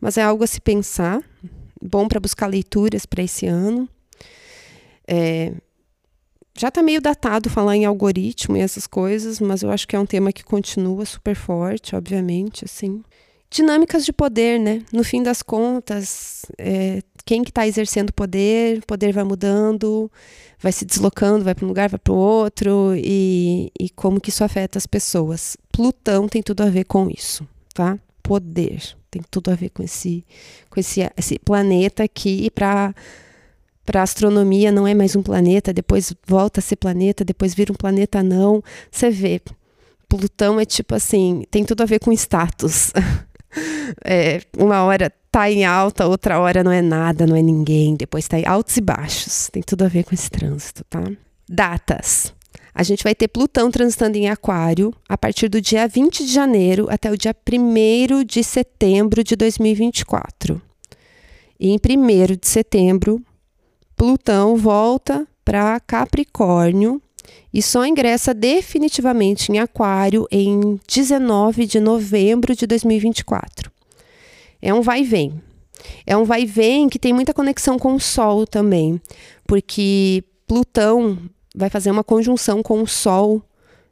Mas 0.01 0.17
é 0.17 0.23
algo 0.23 0.43
a 0.43 0.47
se 0.47 0.59
pensar. 0.59 1.23
Bom 1.81 2.07
para 2.07 2.19
buscar 2.19 2.47
leituras 2.47 3.05
para 3.05 3.23
esse 3.23 3.45
ano. 3.45 3.87
É, 5.07 5.53
Já 6.57 6.69
está 6.69 6.81
meio 6.81 6.99
datado 6.99 7.49
falar 7.49 7.75
em 7.75 7.85
algoritmo 7.85 8.57
e 8.57 8.61
essas 8.61 8.87
coisas, 8.87 9.39
mas 9.39 9.61
eu 9.61 9.69
acho 9.69 9.87
que 9.87 9.95
é 9.95 9.99
um 9.99 10.05
tema 10.05 10.33
que 10.33 10.43
continua 10.43 11.05
super 11.05 11.35
forte, 11.35 11.95
obviamente, 11.95 12.65
assim. 12.65 13.03
Dinâmicas 13.49 14.03
de 14.03 14.11
poder, 14.11 14.59
né? 14.59 14.81
No 14.91 15.03
fim 15.03 15.21
das 15.21 15.41
contas, 15.41 16.45
é, 16.57 17.01
quem 17.23 17.43
que 17.43 17.51
está 17.51 17.65
exercendo 17.67 18.11
poder, 18.11 18.79
o 18.79 18.85
poder 18.85 19.13
vai 19.13 19.23
mudando, 19.23 20.11
vai 20.59 20.71
se 20.71 20.83
deslocando, 20.83 21.45
vai 21.45 21.53
para 21.53 21.63
um 21.63 21.67
lugar, 21.67 21.89
vai 21.89 21.99
para 21.99 22.13
o 22.13 22.17
outro, 22.17 22.93
e, 22.95 23.71
e 23.79 23.89
como 23.91 24.19
que 24.19 24.29
isso 24.29 24.43
afeta 24.43 24.77
as 24.77 24.87
pessoas. 24.87 25.55
Plutão 25.71 26.27
tem 26.27 26.41
tudo 26.41 26.63
a 26.63 26.69
ver 26.69 26.85
com 26.85 27.09
isso, 27.09 27.47
tá? 27.73 27.97
Poder 28.23 28.97
tem 29.09 29.21
tudo 29.29 29.51
a 29.51 29.55
ver 29.55 29.69
com 29.69 29.83
esse, 29.83 30.23
com 30.69 30.79
esse, 30.79 31.01
esse 31.15 31.39
planeta 31.39 32.03
aqui 32.03 32.49
para 32.51 32.93
para 33.87 34.03
astronomia 34.03 34.69
não 34.69 34.85
é 34.85 34.93
mais 34.93 35.15
um 35.15 35.23
planeta, 35.23 35.71
depois 35.71 36.13
volta 36.27 36.59
a 36.59 36.61
ser 36.61 36.75
planeta, 36.75 37.23
depois 37.23 37.55
vira 37.55 37.71
um 37.71 37.75
planeta 37.75 38.21
não. 38.21 38.61
Você 38.91 39.09
vê, 39.09 39.41
Plutão 40.09 40.59
é 40.59 40.65
tipo 40.65 40.93
assim, 40.93 41.45
tem 41.49 41.63
tudo 41.63 41.83
a 41.83 41.85
ver 41.85 41.99
com 41.99 42.11
status. 42.11 42.91
é, 44.03 44.41
uma 44.57 44.83
hora 44.83 45.09
tá 45.31 45.49
em 45.49 45.63
alta, 45.63 46.05
outra 46.05 46.37
hora 46.37 46.65
não 46.65 46.71
é 46.71 46.81
nada, 46.81 47.25
não 47.25 47.33
é 47.33 47.41
ninguém, 47.41 47.95
depois 47.95 48.27
tá 48.27 48.37
em 48.37 48.45
altos 48.45 48.75
e 48.75 48.81
baixos. 48.81 49.47
Tem 49.53 49.63
tudo 49.63 49.85
a 49.85 49.87
ver 49.87 50.03
com 50.03 50.13
esse 50.13 50.29
trânsito, 50.29 50.83
tá? 50.89 51.01
Datas. 51.49 52.33
A 52.75 52.83
gente 52.83 53.05
vai 53.05 53.15
ter 53.15 53.29
Plutão 53.29 53.71
transitando 53.71 54.17
em 54.17 54.29
Aquário 54.29 54.93
a 55.07 55.17
partir 55.17 55.47
do 55.47 55.61
dia 55.61 55.87
20 55.87 56.25
de 56.25 56.33
janeiro 56.33 56.87
até 56.89 57.09
o 57.09 57.17
dia 57.17 57.33
1 57.33 58.25
de 58.25 58.43
setembro 58.43 59.23
de 59.23 59.37
2024. 59.37 60.61
E 61.57 61.69
em 61.69 61.77
1 61.77 62.35
de 62.35 62.47
setembro, 62.47 63.23
Plutão 63.97 64.55
volta 64.55 65.27
para 65.43 65.79
Capricórnio 65.79 67.01
e 67.51 67.63
só 67.63 67.83
ingressa 67.83 68.31
definitivamente 68.31 69.51
em 69.51 69.57
Aquário 69.57 70.27
em 70.31 70.79
19 70.87 71.65
de 71.65 71.79
novembro 71.79 72.55
de 72.55 72.67
2024. 72.67 73.71
É 74.61 74.71
um 74.71 74.81
vai 74.81 75.01
e 75.01 75.03
vem. 75.03 75.41
É 76.05 76.15
um 76.15 76.23
vai 76.23 76.43
e 76.43 76.45
vem 76.45 76.87
que 76.87 76.99
tem 76.99 77.11
muita 77.11 77.33
conexão 77.33 77.79
com 77.79 77.95
o 77.95 77.99
Sol 77.99 78.45
também, 78.45 79.01
porque 79.47 80.23
Plutão 80.45 81.17
vai 81.55 81.71
fazer 81.71 81.89
uma 81.89 82.03
conjunção 82.03 82.61
com 82.61 82.83
o 82.83 82.87
Sol 82.87 83.41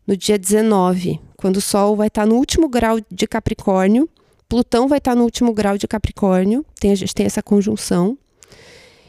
no 0.05 0.15
dia 0.15 0.37
19, 0.37 1.19
quando 1.35 1.57
o 1.57 1.61
Sol 1.61 1.95
vai 1.95 2.09
estar 2.09 2.27
no 2.27 2.35
último 2.35 2.69
grau 2.69 2.99
de 3.09 3.25
Capricórnio, 3.25 4.07
Plutão 4.47 4.87
vai 4.87 4.99
estar 4.99 5.15
no 5.15 5.23
último 5.23 5.51
grau 5.51 5.79
de 5.79 5.87
Capricórnio, 5.87 6.63
tem, 6.79 6.91
a 6.91 6.95
gente 6.95 7.15
tem 7.15 7.25
essa 7.25 7.41
conjunção. 7.41 8.15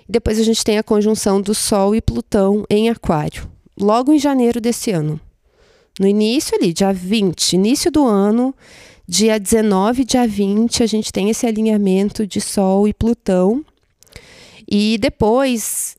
Depois 0.08 0.38
a 0.38 0.42
gente 0.42 0.62
tem 0.64 0.78
a 0.78 0.82
conjunção 0.82 1.40
do 1.40 1.54
Sol 1.54 1.94
e 1.94 2.00
Plutão 2.00 2.64
em 2.70 2.88
Aquário, 2.88 3.50
logo 3.78 4.12
em 4.12 4.18
janeiro 4.18 4.60
desse 4.60 4.90
ano. 4.90 5.20
No 5.98 6.06
início 6.06 6.56
ali, 6.56 6.72
dia 6.72 6.92
20, 6.92 7.54
início 7.54 7.90
do 7.90 8.06
ano, 8.06 8.54
dia 9.08 9.40
19, 9.40 10.04
dia 10.04 10.26
20, 10.26 10.82
a 10.82 10.86
gente 10.86 11.10
tem 11.10 11.30
esse 11.30 11.46
alinhamento 11.46 12.26
de 12.26 12.40
Sol 12.40 12.86
e 12.86 12.94
Plutão. 12.94 13.64
E 14.70 14.98
depois, 14.98 15.96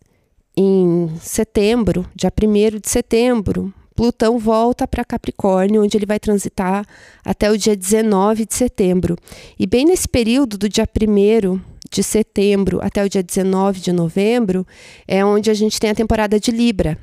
em 0.56 1.10
setembro, 1.20 2.06
dia 2.16 2.32
1 2.32 2.80
de 2.80 2.90
setembro, 2.90 3.74
Plutão 3.96 4.38
volta 4.38 4.88
para 4.88 5.04
Capricórnio, 5.04 5.82
onde 5.82 5.98
ele 5.98 6.06
vai 6.06 6.20
transitar 6.20 6.86
até 7.26 7.50
o 7.50 7.58
dia 7.58 7.76
19 7.76 8.46
de 8.46 8.54
setembro. 8.54 9.16
E 9.58 9.66
bem 9.66 9.86
nesse 9.86 10.08
período 10.08 10.56
do 10.56 10.70
dia 10.70 10.88
1 10.88 11.60
de 11.90 12.04
setembro 12.04 12.80
até 12.82 13.04
o 13.04 13.10
dia 13.10 13.24
19 13.24 13.80
de 13.80 13.92
novembro, 13.92 14.66
é 15.08 15.24
onde 15.24 15.50
a 15.50 15.54
gente 15.54 15.80
tem 15.80 15.90
a 15.90 15.96
temporada 15.96 16.40
de 16.40 16.52
Libra, 16.52 16.98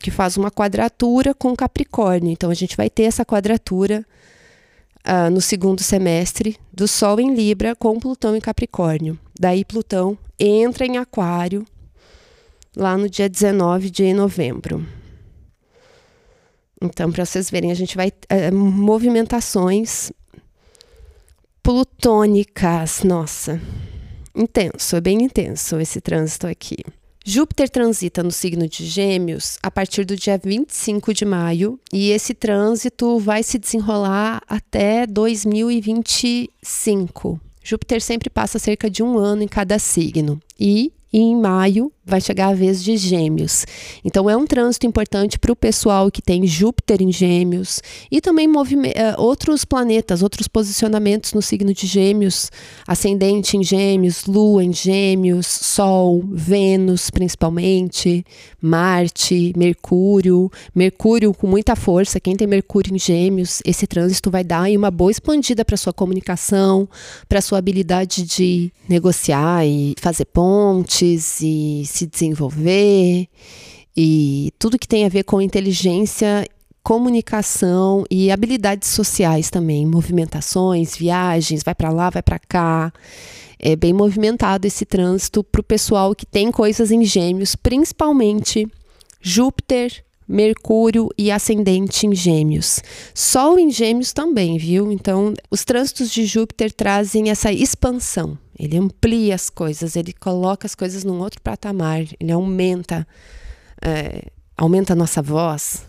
que 0.00 0.10
faz 0.10 0.36
uma 0.36 0.50
quadratura 0.50 1.34
com 1.34 1.54
Capricórnio. 1.54 2.30
Então 2.30 2.50
a 2.50 2.54
gente 2.54 2.76
vai 2.76 2.90
ter 2.90 3.04
essa 3.04 3.24
quadratura 3.24 4.04
uh, 5.06 5.30
no 5.30 5.40
segundo 5.40 5.82
semestre 5.82 6.56
do 6.72 6.88
Sol 6.88 7.20
em 7.20 7.34
Libra 7.34 7.74
com 7.74 7.98
Plutão 7.98 8.36
em 8.36 8.40
Capricórnio. 8.40 9.18
Daí 9.38 9.64
Plutão 9.64 10.18
entra 10.38 10.86
em 10.86 10.98
Aquário 10.98 11.66
lá 12.76 12.98
no 12.98 13.08
dia 13.08 13.28
19 13.28 13.90
de 13.90 14.12
novembro. 14.12 14.86
Então, 16.82 17.10
para 17.10 17.24
vocês 17.24 17.50
verem, 17.50 17.70
a 17.70 17.74
gente 17.74 17.96
vai. 17.96 18.08
Uh, 18.08 18.54
movimentações 18.54 20.12
plutônicas. 21.62 23.02
Nossa, 23.02 23.60
intenso, 24.34 24.96
é 24.96 25.00
bem 25.00 25.22
intenso 25.22 25.78
esse 25.78 26.00
trânsito 26.00 26.46
aqui. 26.46 26.78
Júpiter 27.26 27.70
transita 27.70 28.22
no 28.22 28.30
signo 28.30 28.68
de 28.68 28.84
Gêmeos 28.84 29.56
a 29.62 29.70
partir 29.70 30.04
do 30.04 30.14
dia 30.14 30.36
25 30.36 31.14
de 31.14 31.24
maio 31.24 31.80
e 31.90 32.10
esse 32.10 32.34
trânsito 32.34 33.18
vai 33.18 33.42
se 33.42 33.58
desenrolar 33.58 34.42
até 34.46 35.06
2025. 35.06 37.40
Júpiter 37.62 38.02
sempre 38.02 38.28
passa 38.28 38.58
cerca 38.58 38.90
de 38.90 39.02
um 39.02 39.16
ano 39.16 39.42
em 39.42 39.48
cada 39.48 39.78
signo 39.78 40.38
e 40.60 40.92
e 41.14 41.18
em 41.20 41.36
maio 41.36 41.92
vai 42.04 42.20
chegar 42.20 42.48
a 42.48 42.54
vez 42.54 42.82
de 42.82 42.96
Gêmeos. 42.96 43.64
Então 44.04 44.28
é 44.28 44.36
um 44.36 44.46
trânsito 44.46 44.84
importante 44.84 45.38
para 45.38 45.52
o 45.52 45.56
pessoal 45.56 46.10
que 46.10 46.20
tem 46.20 46.44
Júpiter 46.44 47.00
em 47.00 47.10
Gêmeos 47.10 47.80
e 48.10 48.20
também 48.20 48.48
uh, 48.48 48.62
outros 49.16 49.64
planetas, 49.64 50.22
outros 50.22 50.48
posicionamentos 50.48 51.32
no 51.32 51.40
signo 51.40 51.72
de 51.72 51.86
Gêmeos, 51.86 52.50
ascendente 52.86 53.56
em 53.56 53.62
Gêmeos, 53.62 54.26
Lua 54.26 54.64
em 54.64 54.72
Gêmeos, 54.72 55.46
Sol, 55.46 56.22
Vênus 56.32 57.10
principalmente, 57.10 58.24
Marte, 58.60 59.52
Mercúrio, 59.56 60.50
Mercúrio 60.74 61.32
com 61.32 61.46
muita 61.46 61.76
força. 61.76 62.18
Quem 62.18 62.34
tem 62.34 62.46
Mercúrio 62.46 62.94
em 62.94 62.98
Gêmeos, 62.98 63.62
esse 63.64 63.86
trânsito 63.86 64.32
vai 64.32 64.42
dar 64.42 64.68
uma 64.70 64.90
boa 64.90 65.12
expandida 65.12 65.64
para 65.64 65.76
sua 65.76 65.92
comunicação, 65.92 66.88
para 67.28 67.40
sua 67.40 67.58
habilidade 67.58 68.24
de 68.24 68.72
negociar 68.88 69.64
e 69.64 69.94
fazer 70.00 70.24
pontes 71.04 71.40
e 71.40 71.82
se 71.84 72.06
desenvolver 72.06 73.28
e 73.96 74.52
tudo 74.58 74.78
que 74.78 74.88
tem 74.88 75.04
a 75.04 75.08
ver 75.08 75.22
com 75.24 75.40
inteligência, 75.40 76.46
comunicação 76.82 78.04
e 78.10 78.30
habilidades 78.30 78.88
sociais 78.88 79.50
também, 79.50 79.86
movimentações, 79.86 80.96
viagens, 80.96 81.62
vai 81.62 81.74
para 81.74 81.90
lá, 81.90 82.10
vai 82.10 82.22
para 82.22 82.38
cá. 82.38 82.92
É 83.58 83.76
bem 83.76 83.92
movimentado 83.92 84.66
esse 84.66 84.84
trânsito 84.84 85.44
para 85.44 85.60
o 85.60 85.64
pessoal 85.64 86.14
que 86.14 86.26
tem 86.26 86.50
coisas 86.50 86.90
em 86.90 87.04
gêmeos, 87.04 87.54
principalmente 87.54 88.66
Júpiter, 89.20 90.04
Mercúrio 90.26 91.08
e 91.18 91.30
ascendente 91.30 92.06
em 92.06 92.14
Gêmeos. 92.14 92.80
Sol 93.14 93.58
em 93.58 93.70
Gêmeos 93.70 94.12
também, 94.12 94.56
viu? 94.56 94.90
Então, 94.90 95.34
os 95.50 95.66
trânsitos 95.66 96.10
de 96.10 96.24
Júpiter 96.24 96.72
trazem 96.72 97.28
essa 97.30 97.52
expansão. 97.52 98.38
Ele 98.58 98.76
amplia 98.76 99.34
as 99.34 99.50
coisas, 99.50 99.96
ele 99.96 100.12
coloca 100.12 100.66
as 100.66 100.74
coisas 100.74 101.04
num 101.04 101.18
outro 101.20 101.40
patamar, 101.42 102.00
ele 102.20 102.32
aumenta, 102.32 103.06
é, 103.82 104.28
aumenta 104.56 104.92
a 104.92 104.96
nossa 104.96 105.20
voz, 105.20 105.84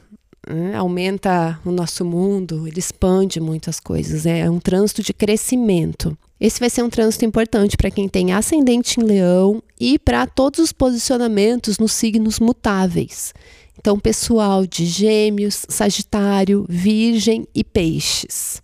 né? 0.47 0.75
aumenta 0.75 1.59
o 1.65 1.71
nosso 1.71 2.03
mundo, 2.03 2.67
ele 2.67 2.79
expande 2.79 3.39
muito 3.39 3.69
as 3.69 3.79
coisas. 3.79 4.25
É 4.25 4.49
um 4.49 4.59
trânsito 4.59 5.03
de 5.03 5.13
crescimento. 5.13 6.17
Esse 6.39 6.59
vai 6.59 6.69
ser 6.69 6.83
um 6.83 6.89
trânsito 6.89 7.25
importante 7.25 7.77
para 7.77 7.91
quem 7.91 8.09
tem 8.09 8.33
ascendente 8.33 8.99
em 8.99 9.03
leão 9.03 9.63
e 9.79 9.97
para 9.97 10.27
todos 10.27 10.59
os 10.59 10.71
posicionamentos 10.71 11.77
nos 11.79 11.93
signos 11.93 12.39
mutáveis. 12.39 13.33
Então, 13.79 13.99
pessoal 13.99 14.65
de 14.65 14.85
Gêmeos, 14.85 15.65
Sagitário, 15.69 16.65
Virgem 16.67 17.47
e 17.53 17.63
Peixes. 17.63 18.61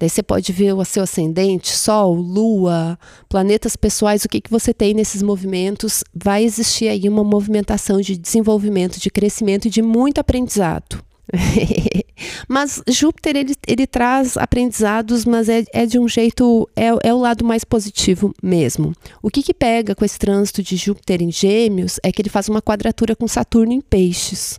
Daí 0.00 0.08
você 0.08 0.22
pode 0.22 0.50
ver 0.50 0.72
o 0.72 0.82
seu 0.82 1.02
ascendente, 1.02 1.76
Sol, 1.76 2.14
Lua, 2.14 2.98
planetas 3.28 3.76
pessoais, 3.76 4.24
o 4.24 4.28
que, 4.30 4.40
que 4.40 4.50
você 4.50 4.72
tem 4.72 4.94
nesses 4.94 5.20
movimentos. 5.20 6.02
Vai 6.14 6.42
existir 6.42 6.88
aí 6.88 7.06
uma 7.06 7.22
movimentação 7.22 8.00
de 8.00 8.16
desenvolvimento, 8.16 8.98
de 8.98 9.10
crescimento 9.10 9.66
e 9.66 9.70
de 9.70 9.82
muito 9.82 10.18
aprendizado. 10.18 11.04
mas 12.48 12.82
Júpiter 12.88 13.36
ele, 13.36 13.54
ele 13.68 13.86
traz 13.86 14.38
aprendizados, 14.38 15.26
mas 15.26 15.50
é, 15.50 15.64
é 15.70 15.84
de 15.84 15.98
um 15.98 16.08
jeito, 16.08 16.66
é, 16.74 16.88
é 17.02 17.12
o 17.12 17.18
lado 17.18 17.44
mais 17.44 17.62
positivo 17.62 18.34
mesmo. 18.42 18.94
O 19.22 19.28
que, 19.28 19.42
que 19.42 19.52
pega 19.52 19.94
com 19.94 20.02
esse 20.02 20.18
trânsito 20.18 20.62
de 20.62 20.76
Júpiter 20.76 21.20
em 21.20 21.30
Gêmeos 21.30 22.00
é 22.02 22.10
que 22.10 22.22
ele 22.22 22.30
faz 22.30 22.48
uma 22.48 22.62
quadratura 22.62 23.14
com 23.14 23.28
Saturno 23.28 23.74
em 23.74 23.82
Peixes. 23.82 24.58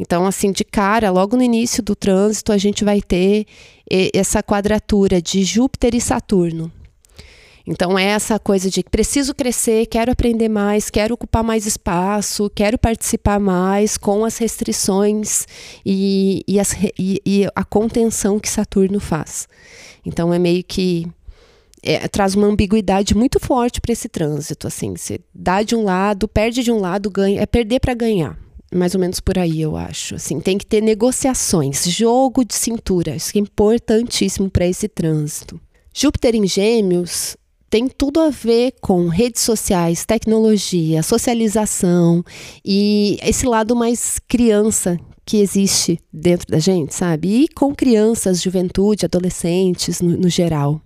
Então, 0.00 0.24
assim, 0.24 0.50
de 0.50 0.64
cara, 0.64 1.10
logo 1.10 1.36
no 1.36 1.42
início 1.42 1.82
do 1.82 1.94
trânsito, 1.94 2.52
a 2.52 2.56
gente 2.56 2.82
vai 2.82 3.02
ter 3.02 3.44
essa 4.14 4.42
quadratura 4.42 5.20
de 5.20 5.44
Júpiter 5.44 5.94
e 5.94 6.00
Saturno. 6.00 6.72
Então 7.66 7.98
é 7.98 8.04
essa 8.04 8.38
coisa 8.38 8.70
de 8.70 8.82
preciso 8.82 9.34
crescer, 9.34 9.84
quero 9.86 10.10
aprender 10.10 10.48
mais, 10.48 10.88
quero 10.88 11.12
ocupar 11.14 11.44
mais 11.44 11.66
espaço, 11.66 12.50
quero 12.54 12.78
participar 12.78 13.38
mais 13.38 13.98
com 13.98 14.24
as 14.24 14.38
restrições 14.38 15.46
e, 15.84 16.42
e, 16.48 16.58
as, 16.58 16.74
e, 16.98 17.20
e 17.24 17.46
a 17.54 17.62
contenção 17.62 18.40
que 18.40 18.48
Saturno 18.48 18.98
faz. 19.00 19.46
Então 20.04 20.32
é 20.32 20.38
meio 20.38 20.64
que 20.64 21.06
é, 21.82 22.08
traz 22.08 22.34
uma 22.34 22.46
ambiguidade 22.46 23.14
muito 23.14 23.38
forte 23.38 23.82
para 23.82 23.92
esse 23.92 24.08
trânsito. 24.08 24.66
Assim, 24.66 24.96
você 24.96 25.20
dá 25.34 25.62
de 25.62 25.76
um 25.76 25.84
lado, 25.84 26.26
perde 26.26 26.62
de 26.62 26.72
um 26.72 26.78
lado, 26.78 27.10
ganha, 27.10 27.42
é 27.42 27.46
perder 27.46 27.80
para 27.80 27.92
ganhar. 27.92 28.49
Mais 28.72 28.94
ou 28.94 29.00
menos 29.00 29.18
por 29.18 29.38
aí, 29.38 29.60
eu 29.60 29.76
acho. 29.76 30.14
Assim, 30.14 30.40
tem 30.40 30.56
que 30.56 30.66
ter 30.66 30.80
negociações, 30.80 31.84
jogo 31.86 32.44
de 32.44 32.54
cintura. 32.54 33.16
Isso 33.16 33.32
é 33.36 33.40
importantíssimo 33.40 34.48
para 34.48 34.66
esse 34.66 34.88
trânsito. 34.88 35.60
Júpiter 35.92 36.36
em 36.36 36.46
Gêmeos 36.46 37.36
tem 37.68 37.88
tudo 37.88 38.20
a 38.20 38.30
ver 38.30 38.74
com 38.80 39.06
redes 39.08 39.42
sociais, 39.42 40.04
tecnologia, 40.04 41.02
socialização 41.02 42.24
e 42.64 43.16
esse 43.22 43.46
lado 43.46 43.76
mais 43.76 44.18
criança 44.28 44.98
que 45.24 45.36
existe 45.36 46.00
dentro 46.12 46.48
da 46.48 46.58
gente, 46.58 46.92
sabe? 46.92 47.44
E 47.44 47.48
com 47.48 47.72
crianças, 47.72 48.42
juventude, 48.42 49.04
adolescentes 49.04 50.00
no, 50.00 50.16
no 50.16 50.28
geral. 50.28 50.80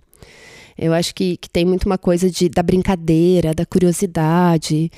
Eu 0.77 0.93
acho 0.93 1.15
que, 1.15 1.37
que 1.37 1.49
tem 1.49 1.65
muito 1.65 1.85
uma 1.85 1.97
coisa 1.97 2.29
de, 2.29 2.49
da 2.49 2.61
brincadeira, 2.61 3.53
da 3.53 3.65
curiosidade, 3.65 4.91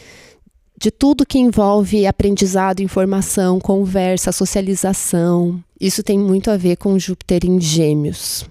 de 0.77 0.91
tudo 0.91 1.25
que 1.25 1.39
envolve 1.39 2.05
aprendizado, 2.05 2.81
informação, 2.81 3.59
conversa, 3.59 4.31
socialização. 4.31 5.61
Isso 5.79 6.03
tem 6.03 6.19
muito 6.19 6.51
a 6.51 6.57
ver 6.57 6.77
com 6.77 6.99
Júpiter 6.99 7.45
em 7.45 7.59
Gêmeos. 7.59 8.45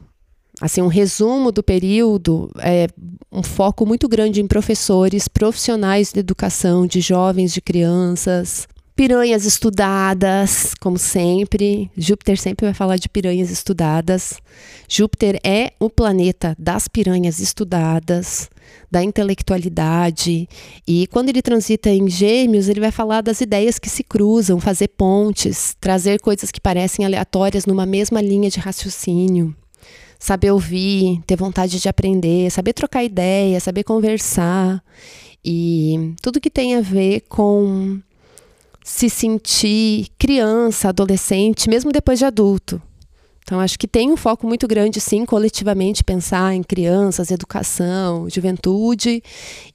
Assim, 0.61 0.81
um 0.81 0.89
resumo 0.89 1.53
do 1.53 1.63
período 1.63 2.51
é 2.59 2.89
um 3.31 3.43
foco 3.43 3.85
muito 3.87 4.09
grande 4.09 4.41
em 4.41 4.47
professores, 4.47 5.29
profissionais 5.29 6.13
de 6.13 6.21
educação, 6.21 6.87
de 6.87 7.01
jovens, 7.01 7.53
de 7.53 7.61
crianças, 7.61 8.67
piranhas 8.97 9.45
estudadas, 9.45 10.73
como 10.81 10.99
sempre. 10.99 11.91
Júpiter 11.97 12.39
sempre 12.39 12.65
vai 12.65 12.73
falar 12.75 12.97
de 12.97 13.11
piranhas 13.11 13.51
estudadas. 13.51 14.41
Júpiter 14.89 15.39
é 15.45 15.73
o 15.79 15.91
planeta 15.91 16.57
das 16.59 16.89
piranhas 16.89 17.39
estudadas, 17.39 18.49
da 18.91 19.05
intelectualidade. 19.05 20.49
E 20.89 21.07
quando 21.09 21.29
ele 21.29 21.43
transita 21.43 21.91
em 21.91 22.09
Gêmeos, 22.09 22.71
ele 22.71 22.81
vai 22.81 22.91
falar 22.91 23.21
das 23.21 23.43
ideias 23.43 23.79
que 23.79 23.91
se 23.91 24.03
cruzam, 24.03 24.59
fazer 24.59 24.89
pontes, 24.89 25.77
trazer 25.79 26.19
coisas 26.19 26.51
que 26.51 26.61
parecem 26.61 27.05
aleatórias 27.05 27.67
numa 27.67 27.85
mesma 27.85 28.23
linha 28.23 28.49
de 28.49 28.59
raciocínio 28.59 29.55
saber 30.19 30.51
ouvir, 30.51 31.21
ter 31.27 31.37
vontade 31.37 31.79
de 31.79 31.91
aprender, 31.91 32.51
saber 32.51 32.73
trocar 32.73 33.05
ideia, 33.05 33.61
saber 33.61 33.85
conversar 33.85 34.83
e 35.45 36.15
tudo 36.23 36.41
que 36.41 36.51
tem 36.51 36.75
a 36.75 36.81
ver 36.81 37.21
com 37.29 38.01
se 38.87 39.11
sentir 39.11 40.07
criança, 40.17 40.91
adolescente, 40.91 41.69
mesmo 41.69 41.91
depois 41.91 42.21
de 42.21 42.25
adulto. 42.25 42.81
Então, 43.43 43.59
acho 43.59 43.77
que 43.77 43.89
tem 43.89 44.13
um 44.13 44.17
foco 44.17 44.47
muito 44.47 44.69
grande, 44.69 45.01
sim, 45.01 45.27
coletivamente, 45.27 46.05
pensar 46.05 46.55
em 46.55 46.63
crianças, 46.63 47.33
educação, 47.33 48.31
juventude 48.31 49.21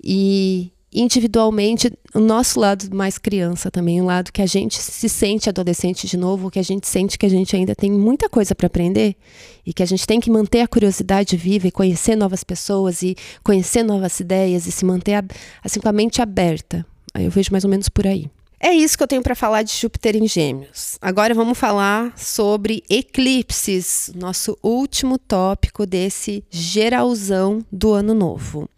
e 0.02 0.72
individualmente 0.94 1.92
o 2.16 2.22
nosso 2.22 2.58
lado 2.58 2.96
mais 2.96 3.18
criança 3.18 3.70
também, 3.70 4.02
o 4.02 4.06
lado 4.06 4.32
que 4.32 4.42
a 4.42 4.46
gente 4.46 4.82
se 4.82 5.10
sente 5.10 5.50
adolescente 5.50 6.08
de 6.08 6.16
novo, 6.16 6.50
que 6.50 6.60
a 6.60 6.64
gente 6.64 6.88
sente 6.88 7.18
que 7.18 7.26
a 7.26 7.30
gente 7.30 7.54
ainda 7.54 7.76
tem 7.76 7.92
muita 7.92 8.30
coisa 8.30 8.56
para 8.56 8.68
aprender 8.68 9.18
e 9.66 9.74
que 9.74 9.84
a 9.84 9.86
gente 9.86 10.08
tem 10.08 10.22
que 10.22 10.32
manter 10.32 10.62
a 10.62 10.68
curiosidade 10.70 11.36
viva 11.36 11.68
e 11.68 11.72
conhecer 11.72 12.16
novas 12.16 12.46
pessoas 12.46 13.04
e 13.04 13.18
conhecer 13.44 13.84
novas 13.84 14.18
ideias 14.22 14.66
e 14.68 14.72
se 14.72 14.86
manter 14.86 15.22
assim 15.62 15.82
com 15.82 15.90
a 15.90 15.94
mente 15.94 16.22
aberta. 16.22 16.86
Eu 17.14 17.30
vejo 17.30 17.52
mais 17.52 17.66
ou 17.66 17.70
menos 17.70 17.90
por 17.90 18.08
aí. 18.08 18.30
É 18.64 18.72
isso 18.72 18.96
que 18.96 19.02
eu 19.02 19.08
tenho 19.08 19.24
para 19.24 19.34
falar 19.34 19.64
de 19.64 19.74
Júpiter 19.74 20.16
em 20.16 20.28
Gêmeos. 20.28 20.96
Agora 21.02 21.34
vamos 21.34 21.58
falar 21.58 22.14
sobre 22.16 22.84
eclipses, 22.88 24.12
nosso 24.14 24.56
último 24.62 25.18
tópico 25.18 25.84
desse 25.84 26.44
geralzão 26.48 27.66
do 27.72 27.92
ano 27.92 28.14
novo. 28.14 28.70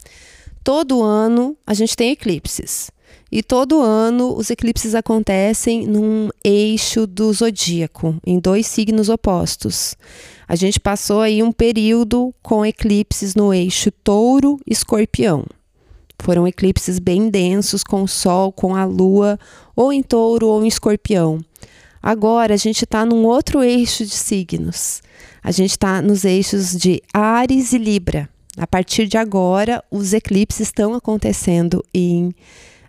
Todo 0.63 1.03
ano 1.03 1.57
a 1.67 1.73
gente 1.73 1.97
tem 1.97 2.11
eclipses. 2.11 2.89
E 3.29 3.43
todo 3.43 3.81
ano 3.81 4.33
os 4.33 4.49
eclipses 4.49 4.95
acontecem 4.95 5.85
num 5.85 6.29
eixo 6.45 7.05
do 7.05 7.33
zodíaco, 7.33 8.15
em 8.25 8.39
dois 8.39 8.65
signos 8.67 9.09
opostos. 9.09 9.97
A 10.47 10.55
gente 10.55 10.79
passou 10.79 11.19
aí 11.19 11.43
um 11.43 11.51
período 11.51 12.33
com 12.41 12.65
eclipses 12.65 13.35
no 13.35 13.53
eixo 13.53 13.91
touro-escorpião. 14.01 15.43
Foram 16.23 16.47
eclipses 16.47 16.99
bem 16.99 17.29
densos, 17.29 17.83
com 17.83 18.01
o 18.03 18.07
Sol, 18.07 18.53
com 18.53 18.73
a 18.73 18.85
Lua, 18.85 19.37
ou 19.75 19.91
em 19.91 20.01
touro 20.01 20.47
ou 20.47 20.63
em 20.63 20.69
escorpião. 20.69 21.43
Agora 22.01 22.53
a 22.53 22.57
gente 22.57 22.85
está 22.85 23.05
num 23.05 23.25
outro 23.25 23.61
eixo 23.61 24.05
de 24.05 24.13
signos. 24.13 25.01
A 25.43 25.51
gente 25.51 25.71
está 25.71 26.01
nos 26.01 26.23
eixos 26.23 26.71
de 26.77 27.01
Ares 27.13 27.73
e 27.73 27.77
Libra. 27.77 28.29
A 28.55 28.65
partir 28.65 29.05
de 29.05 29.17
agora, 29.17 29.83
os 29.91 30.13
eclipses 30.13 30.61
estão 30.61 30.93
acontecendo 30.93 31.83
em 31.93 32.33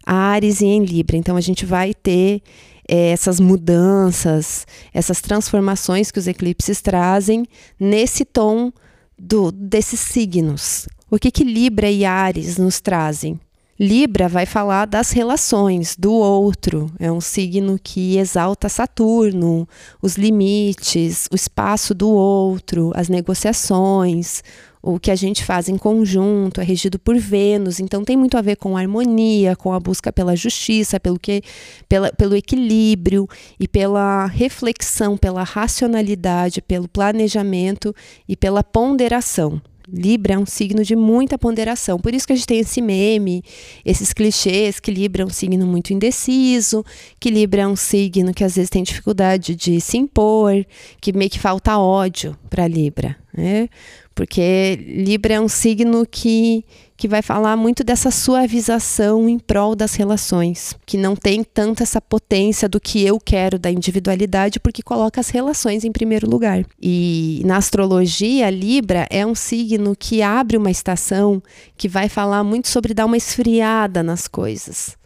Ares 0.06 0.60
e 0.60 0.66
em 0.66 0.84
Libra. 0.84 1.16
Então, 1.16 1.36
a 1.36 1.40
gente 1.40 1.66
vai 1.66 1.92
ter 1.92 2.40
é, 2.88 3.10
essas 3.10 3.40
mudanças, 3.40 4.64
essas 4.92 5.20
transformações 5.20 6.12
que 6.12 6.20
os 6.20 6.28
eclipses 6.28 6.80
trazem 6.80 7.44
nesse 7.80 8.24
tom 8.24 8.72
do, 9.18 9.50
desses 9.50 9.98
signos. 9.98 10.86
O 11.14 11.16
que, 11.16 11.30
que 11.30 11.44
Libra 11.44 11.88
e 11.88 12.04
Ares 12.04 12.58
nos 12.58 12.80
trazem? 12.80 13.38
Libra 13.78 14.28
vai 14.28 14.46
falar 14.46 14.84
das 14.84 15.12
relações 15.12 15.94
do 15.96 16.12
outro. 16.12 16.90
É 16.98 17.12
um 17.12 17.20
signo 17.20 17.78
que 17.80 18.18
exalta 18.18 18.68
Saturno, 18.68 19.68
os 20.02 20.16
limites, 20.16 21.28
o 21.30 21.36
espaço 21.36 21.94
do 21.94 22.10
outro, 22.10 22.90
as 22.96 23.08
negociações, 23.08 24.42
o 24.82 24.98
que 24.98 25.08
a 25.08 25.14
gente 25.14 25.44
faz 25.44 25.68
em 25.68 25.78
conjunto, 25.78 26.60
é 26.60 26.64
regido 26.64 26.98
por 26.98 27.16
Vênus, 27.16 27.78
então 27.78 28.02
tem 28.02 28.16
muito 28.16 28.36
a 28.36 28.42
ver 28.42 28.56
com 28.56 28.76
harmonia, 28.76 29.54
com 29.54 29.72
a 29.72 29.78
busca 29.78 30.12
pela 30.12 30.34
justiça, 30.34 30.98
pelo, 30.98 31.16
que, 31.16 31.42
pela, 31.88 32.12
pelo 32.12 32.34
equilíbrio 32.34 33.28
e 33.60 33.68
pela 33.68 34.26
reflexão, 34.26 35.16
pela 35.16 35.44
racionalidade, 35.44 36.60
pelo 36.60 36.88
planejamento 36.88 37.94
e 38.28 38.34
pela 38.36 38.64
ponderação. 38.64 39.62
Libra 39.86 40.34
é 40.34 40.38
um 40.38 40.46
signo 40.46 40.82
de 40.82 40.96
muita 40.96 41.36
ponderação. 41.36 41.98
Por 41.98 42.14
isso 42.14 42.26
que 42.26 42.32
a 42.32 42.36
gente 42.36 42.46
tem 42.46 42.60
esse 42.60 42.80
meme, 42.80 43.42
esses 43.84 44.12
clichês 44.12 44.80
que 44.80 44.90
Libra 44.90 45.22
é 45.22 45.26
um 45.26 45.30
signo 45.30 45.66
muito 45.66 45.92
indeciso, 45.92 46.84
que 47.20 47.30
Libra 47.30 47.62
é 47.62 47.66
um 47.66 47.76
signo 47.76 48.32
que 48.32 48.42
às 48.42 48.56
vezes 48.56 48.70
tem 48.70 48.82
dificuldade 48.82 49.54
de 49.54 49.80
se 49.80 49.98
impor, 49.98 50.64
que 51.00 51.12
meio 51.12 51.30
que 51.30 51.38
falta 51.38 51.78
ódio 51.78 52.36
para 52.48 52.66
Libra, 52.66 53.16
né? 53.36 53.68
Porque 54.14 54.78
Libra 54.86 55.34
é 55.34 55.40
um 55.40 55.48
signo 55.48 56.06
que, 56.06 56.64
que 57.04 57.08
vai 57.08 57.20
falar 57.20 57.54
muito 57.54 57.84
dessa 57.84 58.10
suavização 58.10 59.28
em 59.28 59.38
prol 59.38 59.76
das 59.76 59.94
relações, 59.94 60.74
que 60.86 60.96
não 60.96 61.14
tem 61.14 61.44
tanta 61.44 61.82
essa 61.82 62.00
potência 62.00 62.66
do 62.66 62.80
que 62.80 63.04
eu 63.04 63.20
quero 63.20 63.58
da 63.58 63.70
individualidade, 63.70 64.58
porque 64.58 64.82
coloca 64.82 65.20
as 65.20 65.28
relações 65.28 65.84
em 65.84 65.92
primeiro 65.92 66.26
lugar. 66.26 66.64
E 66.80 67.42
na 67.44 67.58
astrologia, 67.58 68.48
Libra 68.48 69.06
é 69.10 69.26
um 69.26 69.34
signo 69.34 69.94
que 69.94 70.22
abre 70.22 70.56
uma 70.56 70.70
estação 70.70 71.42
que 71.76 71.90
vai 71.90 72.08
falar 72.08 72.42
muito 72.42 72.68
sobre 72.68 72.94
dar 72.94 73.04
uma 73.04 73.18
esfriada 73.18 74.02
nas 74.02 74.26
coisas, 74.26 74.96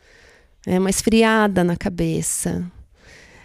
é 0.64 0.78
uma 0.78 0.90
esfriada 0.90 1.64
na 1.64 1.76
cabeça. 1.76 2.64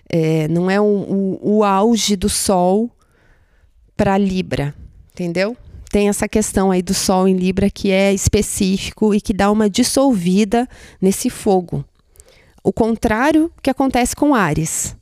É, 0.07 0.47
não 0.47 0.69
é 0.69 0.79
o, 0.79 0.83
o, 0.83 1.57
o 1.57 1.63
auge 1.63 2.15
do 2.15 2.29
sol 2.29 2.91
para 3.97 4.15
Libra 4.15 4.75
entendeu? 5.13 5.55
Tem 5.93 6.09
essa 6.09 6.27
questão 6.27 6.71
aí 6.71 6.81
do 6.81 6.91
Sol 6.91 7.27
em 7.27 7.35
Libra 7.35 7.69
que 7.69 7.91
é 7.91 8.11
específico 8.11 9.13
e 9.13 9.21
que 9.21 9.31
dá 9.31 9.51
uma 9.51 9.69
dissolvida 9.69 10.67
nesse 10.99 11.29
fogo. 11.29 11.85
O 12.63 12.73
contrário 12.73 13.51
que 13.61 13.69
acontece 13.69 14.15
com 14.15 14.33
Ares, 14.33 14.95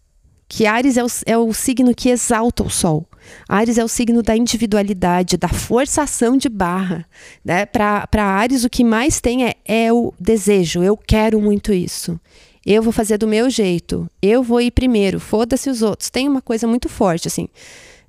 que 0.50 0.66
Ares 0.66 0.98
é 0.98 1.04
o, 1.06 1.08
é 1.26 1.38
o 1.38 1.54
signo 1.54 1.96
que 1.96 2.10
exalta 2.10 2.62
o 2.62 2.70
Sol. 2.70 3.08
Ares 3.48 3.78
é 3.78 3.84
o 3.86 3.88
signo 3.88 4.22
da 4.22 4.36
individualidade, 4.36 5.38
da 5.38 5.48
forçação 5.48 6.36
de 6.36 6.50
barra. 6.50 7.06
Né? 7.42 7.66
Para 7.66 8.26
Ares, 8.26 8.66
o 8.66 8.70
que 8.70 8.84
mais 8.84 9.22
tem 9.22 9.46
é, 9.46 9.56
é 9.64 9.94
o 9.94 10.14
desejo. 10.20 10.84
Eu 10.84 10.98
quero 10.98 11.40
muito 11.40 11.72
isso. 11.72 12.20
Eu 12.66 12.84
vou 12.84 12.92
fazer 12.92 13.18
do 13.18 13.30
meu 13.30 13.50
jeito. 13.50 14.10
Eu 14.22 14.44
vou 14.44 14.60
ir 14.60 14.72
primeiro. 14.72 15.22
Foda-se 15.22 15.70
os 15.70 15.82
outros. 15.82 16.10
Tem 16.10 16.28
uma 16.28 16.42
coisa 16.42 16.68
muito 16.68 16.90
forte, 16.90 17.30
assim 17.30 17.48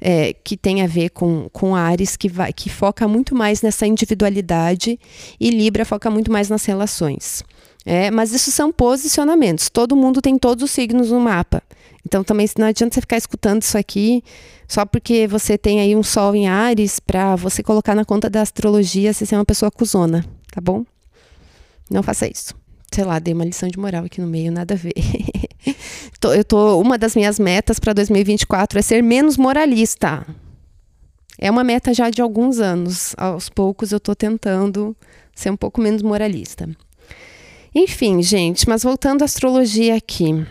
é, 0.05 0.33
que 0.33 0.57
tem 0.57 0.83
a 0.83 0.87
ver 0.89 1.11
com, 1.11 1.49
com 1.53 1.77
Ares, 1.77 2.17
que, 2.17 2.29
vai, 2.29 2.53
que 2.53 2.69
foca 2.69 3.07
muito 3.07 3.37
mais 3.37 3.63
nessa 3.63 3.87
individualidade, 3.87 4.99
e 5.39 5.49
Libra 5.49 5.85
foca 5.85 6.11
muito 6.11 6.31
mais 6.31 6.49
nas 6.49 6.65
relações. 6.65 7.45
É, 7.87 8.11
mas 8.11 8.33
isso 8.33 8.51
são 8.51 8.73
posicionamentos. 8.73 9.71
Todo 9.71 9.95
mundo 9.95 10.21
tem 10.21 10.37
todos 10.37 10.65
os 10.65 10.71
signos 10.73 11.11
no 11.13 11.21
mapa. 11.21 11.63
Então 12.05 12.25
também 12.25 12.49
não 12.59 12.67
adianta 12.67 12.95
você 12.95 13.01
ficar 13.01 13.17
escutando 13.17 13.63
isso 13.63 13.79
aqui 13.79 14.25
só 14.67 14.85
porque 14.85 15.27
você 15.29 15.57
tem 15.57 15.81
aí 15.81 15.95
um 15.95 16.03
sol 16.03 16.35
em 16.35 16.49
Ares 16.49 16.99
para 16.99 17.37
você 17.37 17.63
colocar 17.63 17.95
na 17.95 18.05
conta 18.05 18.29
da 18.29 18.43
astrologia 18.43 19.13
você 19.13 19.25
ser 19.25 19.37
uma 19.37 19.45
pessoa 19.45 19.71
cuzona, 19.71 20.25
tá 20.51 20.61
bom? 20.61 20.85
Não 21.89 22.03
faça 22.03 22.27
isso. 22.27 22.55
Sei 22.93 23.05
lá, 23.05 23.19
dei 23.19 23.33
uma 23.33 23.45
lição 23.45 23.69
de 23.69 23.79
moral 23.79 24.05
aqui 24.05 24.21
no 24.21 24.27
meio, 24.27 24.53
nada 24.53 24.75
a 24.75 24.77
ver. 24.77 24.93
tô, 26.21 26.35
eu 26.35 26.45
tô, 26.45 26.81
uma 26.81 26.99
das 26.99 27.17
minhas 27.17 27.39
metas 27.39 27.79
para 27.81 27.93
2024 27.93 28.79
é 28.79 28.83
ser 28.83 29.03
menos 29.03 29.37
moralista. 29.37 30.27
É 31.39 31.51
uma 31.51 31.65
meta 31.65 31.95
já 31.95 32.11
de 32.11 32.21
alguns 32.21 32.61
anos. 32.61 33.15
Aos 33.17 33.49
poucos 33.49 33.93
eu 33.93 33.97
estou 33.97 34.15
tentando 34.15 34.97
ser 35.35 35.51
um 35.51 35.57
pouco 35.57 35.81
menos 35.81 36.03
moralista. 36.03 36.69
Enfim, 37.75 38.23
gente, 38.23 38.69
mas 38.69 38.83
voltando 38.83 39.23
à 39.23 39.25
astrologia 39.25 39.97
aqui. 39.97 40.47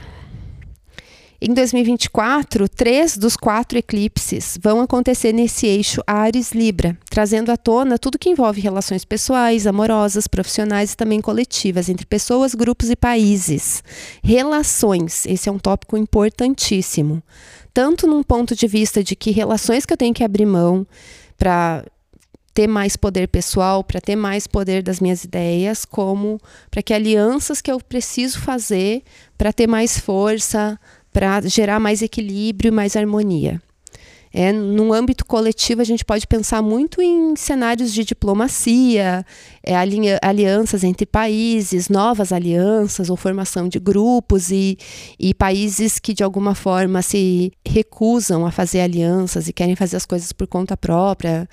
Em 1.43 1.56
2024, 1.56 2.69
três 2.69 3.17
dos 3.17 3.36
quatro 3.36 3.75
eclipses 3.75 4.60
vão 4.62 4.80
acontecer 4.80 5.34
nesse 5.34 5.65
eixo 5.65 5.99
Ares-Libra, 6.06 6.95
trazendo 7.10 7.51
à 7.51 7.58
tona 7.58 7.97
tudo 7.97 8.19
que 8.19 8.30
envolve 8.30 8.62
relações 8.62 9.04
pessoais, 9.04 9.65
amorosas, 9.65 10.27
profissionais 10.27 10.93
e 10.93 10.97
também 10.97 11.19
coletivas, 11.19 11.89
entre 11.89 12.06
pessoas, 12.06 12.54
grupos 12.54 12.91
e 12.91 12.95
países. 12.95 13.84
Relações, 14.23 15.25
esse 15.25 15.49
é 15.49 15.51
um 15.51 15.58
tópico 15.58 15.97
importantíssimo. 15.97 17.23
Tanto 17.73 18.06
num 18.06 18.21
ponto 18.21 18.56
de 18.56 18.67
vista 18.67 19.04
de 19.04 19.15
que 19.15 19.32
relações 19.32 19.84
que 19.84 19.93
eu 19.93 19.97
tenho 19.97 20.13
que 20.13 20.23
abrir 20.23 20.45
mão 20.45 20.86
para 21.39 21.84
ter 22.54 22.67
mais 22.67 22.95
poder 22.95 23.27
pessoal, 23.27 23.84
para 23.84 23.99
ter 23.99 24.15
mais 24.15 24.45
poder 24.45 24.84
das 24.84 24.99
minhas 24.99 25.23
ideias, 25.23 25.86
como 25.86 26.39
para 26.69 26.84
que 26.84 26.93
alianças 26.93 27.62
que 27.62 27.71
eu 27.71 27.80
preciso 27.80 28.39
fazer 28.39 29.01
para 29.38 29.51
ter 29.51 29.65
mais 29.65 29.97
força, 29.97 30.77
para 31.12 31.41
gerar 31.41 31.80
mais 31.80 32.02
equilíbrio 32.02 32.69
e 32.69 32.71
mais 32.71 32.95
harmonia. 32.95 33.62
É, 34.34 34.54
no 34.54 34.93
âmbito 34.93 35.26
coletivo, 35.26 35.82
a 35.82 35.84
gente 35.84 36.06
pode 36.06 36.26
pensar 36.26 36.62
muito 36.62 37.02
em 37.02 37.36
cenários 37.36 37.93
de 37.93 38.06
diplomacia, 38.06 39.26
é, 39.62 39.76
alianças 40.21 40.86
entre 40.86 41.06
países, 41.06 41.89
novas 41.89 42.32
alianças 42.32 43.10
ou 43.10 43.17
formação 43.17 43.67
de 43.67 43.78
grupos 43.78 44.50
e, 44.50 44.78
e 45.19 45.34
países 45.34 46.00
que, 46.00 46.13
de 46.13 46.24
alguma 46.24 46.56
forma, 46.56 47.02
se 47.02 47.52
recusam 47.67 48.45
a 48.45 48.52
fazer 48.52 48.80
alianças 48.80 49.50
e 49.50 49.54
querem 49.54 49.76
fazer 49.76 49.97
as 49.97 50.06
coisas 50.06 50.32
por 50.32 50.47
conta 50.47 50.78
própria. 50.78 51.47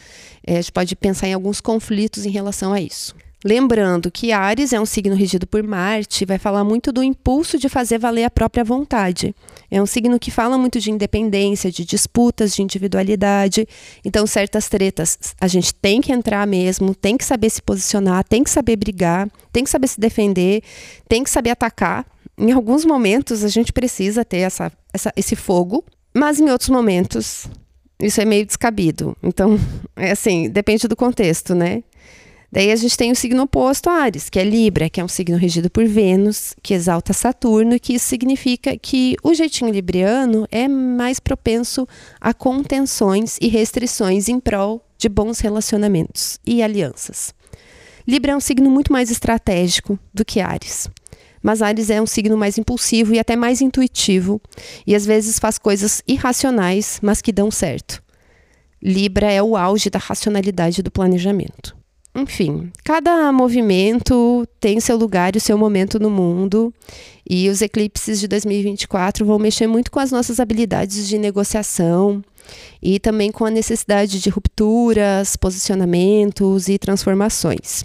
É, 0.46 0.58
a 0.58 0.60
gente 0.60 0.72
pode 0.72 0.94
pensar 0.94 1.26
em 1.26 1.34
alguns 1.34 1.60
conflitos 1.60 2.24
em 2.24 2.30
relação 2.30 2.72
a 2.72 2.80
isso. 2.80 3.12
Lembrando 3.44 4.10
que 4.10 4.32
Ares 4.32 4.72
é 4.72 4.80
um 4.80 4.86
signo 4.86 5.14
regido 5.14 5.46
por 5.46 5.62
Marte, 5.62 6.24
vai 6.24 6.38
falar 6.38 6.64
muito 6.64 6.90
do 6.90 7.04
impulso 7.04 7.56
de 7.56 7.68
fazer 7.68 7.96
valer 7.96 8.24
a 8.24 8.30
própria 8.30 8.64
vontade. 8.64 9.32
É 9.70 9.80
um 9.80 9.86
signo 9.86 10.18
que 10.18 10.30
fala 10.30 10.58
muito 10.58 10.80
de 10.80 10.90
independência, 10.90 11.70
de 11.70 11.84
disputas, 11.84 12.52
de 12.52 12.62
individualidade. 12.62 13.66
Então, 14.04 14.26
certas 14.26 14.68
tretas 14.68 15.36
a 15.40 15.46
gente 15.46 15.72
tem 15.72 16.00
que 16.00 16.12
entrar 16.12 16.44
mesmo, 16.48 16.96
tem 16.96 17.16
que 17.16 17.24
saber 17.24 17.48
se 17.50 17.62
posicionar, 17.62 18.24
tem 18.24 18.42
que 18.42 18.50
saber 18.50 18.74
brigar, 18.74 19.30
tem 19.52 19.62
que 19.62 19.70
saber 19.70 19.86
se 19.86 20.00
defender, 20.00 20.62
tem 21.08 21.22
que 21.22 21.30
saber 21.30 21.50
atacar. 21.50 22.04
Em 22.36 22.50
alguns 22.50 22.84
momentos 22.84 23.44
a 23.44 23.48
gente 23.48 23.72
precisa 23.72 24.24
ter 24.24 24.38
essa, 24.38 24.72
essa 24.92 25.12
esse 25.16 25.36
fogo, 25.36 25.84
mas 26.12 26.40
em 26.40 26.50
outros 26.50 26.70
momentos 26.70 27.46
isso 28.00 28.20
é 28.20 28.24
meio 28.24 28.46
descabido. 28.46 29.16
Então, 29.22 29.58
é 29.94 30.10
assim, 30.10 30.48
depende 30.48 30.88
do 30.88 30.96
contexto, 30.96 31.54
né? 31.54 31.82
Daí 32.50 32.72
a 32.72 32.76
gente 32.76 32.96
tem 32.96 33.12
o 33.12 33.16
signo 33.16 33.42
oposto 33.42 33.90
Ares, 33.90 34.30
que 34.30 34.38
é 34.38 34.44
Libra, 34.44 34.88
que 34.88 35.00
é 35.00 35.04
um 35.04 35.08
signo 35.08 35.36
regido 35.36 35.68
por 35.68 35.86
Vênus, 35.86 36.54
que 36.62 36.72
exalta 36.72 37.12
Saturno, 37.12 37.78
que 37.78 37.92
isso 37.92 38.06
significa 38.06 38.76
que 38.78 39.16
o 39.22 39.34
jeitinho 39.34 39.70
libriano 39.70 40.46
é 40.50 40.66
mais 40.66 41.20
propenso 41.20 41.86
a 42.18 42.32
contenções 42.32 43.36
e 43.40 43.48
restrições 43.48 44.30
em 44.30 44.40
prol 44.40 44.82
de 44.96 45.10
bons 45.10 45.40
relacionamentos 45.40 46.38
e 46.46 46.62
alianças. 46.62 47.34
Libra 48.06 48.32
é 48.32 48.36
um 48.36 48.40
signo 48.40 48.70
muito 48.70 48.90
mais 48.90 49.10
estratégico 49.10 49.98
do 50.14 50.24
que 50.24 50.40
Ares. 50.40 50.88
Mas 51.42 51.60
Ares 51.60 51.90
é 51.90 52.00
um 52.00 52.06
signo 52.06 52.36
mais 52.36 52.56
impulsivo 52.56 53.12
e 53.12 53.18
até 53.18 53.36
mais 53.36 53.60
intuitivo, 53.60 54.40
e 54.86 54.94
às 54.94 55.04
vezes 55.04 55.38
faz 55.38 55.58
coisas 55.58 56.02
irracionais, 56.08 56.98
mas 57.02 57.20
que 57.20 57.30
dão 57.30 57.50
certo. 57.50 58.02
Libra 58.82 59.30
é 59.30 59.42
o 59.42 59.54
auge 59.54 59.90
da 59.90 59.98
racionalidade 59.98 60.82
do 60.82 60.90
planejamento. 60.90 61.77
Enfim, 62.20 62.72
cada 62.82 63.30
movimento 63.30 64.46
tem 64.58 64.80
seu 64.80 64.96
lugar 64.96 65.36
e 65.36 65.40
seu 65.40 65.56
momento 65.56 66.00
no 66.00 66.10
mundo. 66.10 66.74
E 67.28 67.48
os 67.48 67.62
eclipses 67.62 68.18
de 68.18 68.26
2024 68.26 69.24
vão 69.24 69.38
mexer 69.38 69.66
muito 69.66 69.90
com 69.90 70.00
as 70.00 70.10
nossas 70.10 70.40
habilidades 70.40 71.06
de 71.06 71.16
negociação 71.16 72.24
e 72.82 72.98
também 72.98 73.30
com 73.30 73.44
a 73.44 73.50
necessidade 73.50 74.20
de 74.20 74.30
rupturas, 74.30 75.36
posicionamentos 75.36 76.68
e 76.68 76.78
transformações. 76.78 77.84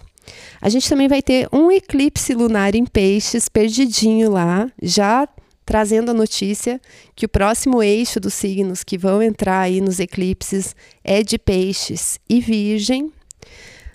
A 0.60 0.70
gente 0.70 0.90
também 0.90 1.08
vai 1.08 1.22
ter 1.22 1.48
um 1.52 1.72
eclipse 1.72 2.34
lunar 2.34 2.74
em 2.74 2.86
peixes, 2.86 3.50
perdidinho 3.50 4.32
lá, 4.32 4.68
já 4.82 5.28
trazendo 5.66 6.12
a 6.12 6.14
notícia 6.14 6.82
que 7.16 7.26
o 7.26 7.30
próximo 7.30 7.84
eixo 7.84 8.20
dos 8.20 8.34
signos 8.34 8.84
que 8.84 8.98
vão 8.98 9.22
entrar 9.22 9.60
aí 9.60 9.80
nos 9.80 10.00
eclipses 10.00 10.76
é 11.04 11.22
de 11.22 11.38
peixes 11.38 12.20
e 12.30 12.40
virgem, 12.40 13.12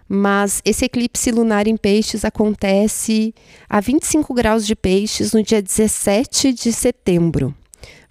mas 0.08 0.62
esse 0.64 0.84
eclipse 0.84 1.30
lunar 1.30 1.66
em 1.66 1.76
peixes 1.76 2.24
acontece 2.24 3.34
a 3.68 3.80
25 3.80 4.32
graus 4.32 4.66
de 4.66 4.74
peixes 4.74 5.32
no 5.32 5.42
dia 5.42 5.60
17 5.60 6.52
de 6.52 6.72
setembro. 6.72 7.54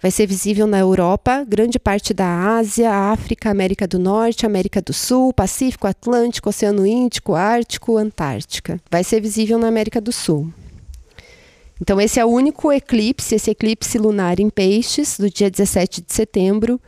Vai 0.00 0.12
ser 0.12 0.26
visível 0.26 0.66
na 0.66 0.78
Europa, 0.78 1.44
grande 1.46 1.76
parte 1.76 2.14
da 2.14 2.56
Ásia, 2.56 2.92
África, 2.92 3.50
América 3.50 3.84
do 3.84 3.98
Norte, 3.98 4.46
América 4.46 4.80
do 4.80 4.92
Sul, 4.92 5.32
Pacífico, 5.32 5.88
Atlântico, 5.88 6.48
Oceano 6.48 6.86
Índico, 6.86 7.34
Ártico, 7.34 7.96
Antártica. 7.96 8.80
Vai 8.88 9.02
ser 9.02 9.20
visível 9.20 9.58
na 9.58 9.66
América 9.66 10.00
do 10.00 10.12
Sul. 10.12 10.52
Então, 11.80 12.00
esse 12.00 12.20
é 12.20 12.24
o 12.24 12.28
único 12.28 12.72
eclipse, 12.72 13.34
esse 13.34 13.50
eclipse 13.50 13.98
lunar 13.98 14.38
em 14.38 14.48
peixes, 14.48 15.18
do 15.18 15.28
dia 15.28 15.50
17 15.50 16.02
de 16.02 16.12
setembro, 16.12 16.80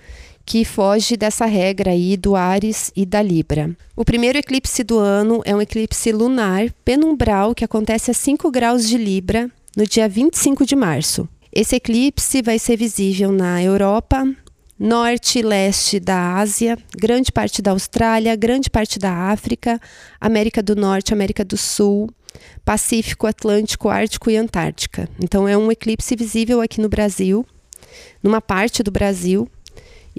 que 0.50 0.64
foge 0.64 1.16
dessa 1.16 1.46
regra 1.46 1.92
aí 1.92 2.16
do 2.16 2.34
Ares 2.34 2.90
e 2.96 3.06
da 3.06 3.22
Libra. 3.22 3.70
O 3.94 4.04
primeiro 4.04 4.36
eclipse 4.36 4.82
do 4.82 4.98
ano 4.98 5.40
é 5.44 5.54
um 5.54 5.62
eclipse 5.62 6.10
lunar 6.10 6.72
penumbral 6.84 7.54
que 7.54 7.64
acontece 7.64 8.10
a 8.10 8.14
5 8.14 8.50
graus 8.50 8.88
de 8.88 8.98
Libra 8.98 9.48
no 9.76 9.86
dia 9.86 10.08
25 10.08 10.66
de 10.66 10.74
março. 10.74 11.28
Esse 11.52 11.76
eclipse 11.76 12.42
vai 12.42 12.58
ser 12.58 12.76
visível 12.76 13.30
na 13.30 13.62
Europa, 13.62 14.24
norte 14.76 15.38
e 15.38 15.42
leste 15.42 16.00
da 16.00 16.34
Ásia, 16.38 16.76
grande 16.98 17.30
parte 17.30 17.62
da 17.62 17.70
Austrália, 17.70 18.34
grande 18.34 18.68
parte 18.68 18.98
da 18.98 19.30
África, 19.30 19.80
América 20.20 20.60
do 20.60 20.74
Norte, 20.74 21.12
América 21.12 21.44
do 21.44 21.56
Sul, 21.56 22.10
Pacífico, 22.64 23.28
Atlântico, 23.28 23.88
Ártico 23.88 24.28
e 24.28 24.36
Antártica. 24.36 25.08
Então 25.22 25.46
é 25.46 25.56
um 25.56 25.70
eclipse 25.70 26.16
visível 26.16 26.60
aqui 26.60 26.80
no 26.80 26.88
Brasil, 26.88 27.46
numa 28.20 28.40
parte 28.40 28.82
do 28.82 28.90
Brasil, 28.90 29.48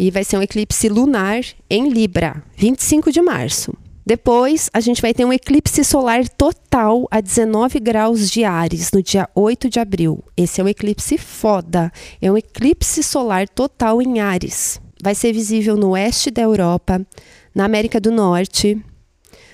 e 0.02 0.10
vai 0.10 0.24
ser 0.24 0.36
um 0.36 0.42
eclipse 0.42 0.90
lunar 0.90 1.44
em 1.70 1.88
Libra, 1.88 2.44
25 2.58 3.12
de 3.12 3.22
março. 3.22 3.72
Depois, 4.04 4.68
a 4.74 4.80
gente 4.80 5.00
vai 5.00 5.14
ter 5.14 5.24
um 5.24 5.32
eclipse 5.32 5.84
solar 5.84 6.28
total 6.28 7.08
a 7.12 7.22
19 7.22 7.80
graus 7.80 8.32
de 8.32 8.44
Ares, 8.44 8.90
no 8.92 9.04
dia 9.04 9.30
8 9.36 9.70
de 9.70 9.80
abril. 9.80 10.24
Esse 10.36 10.60
é 10.60 10.64
um 10.64 10.68
eclipse 10.68 11.20
foda. 11.20 11.92
É 12.20 12.32
um 12.32 12.36
eclipse 12.36 13.04
solar 13.04 13.48
total 13.48 14.02
em 14.02 14.20
Ares. 14.20 14.82
Vai 15.04 15.14
ser 15.14 15.34
visível 15.34 15.78
no 15.78 15.92
oeste 15.92 16.32
da 16.32 16.42
Europa, 16.42 17.06
na 17.54 17.66
América 17.66 18.02
do 18.02 18.10
Norte, 18.10 18.84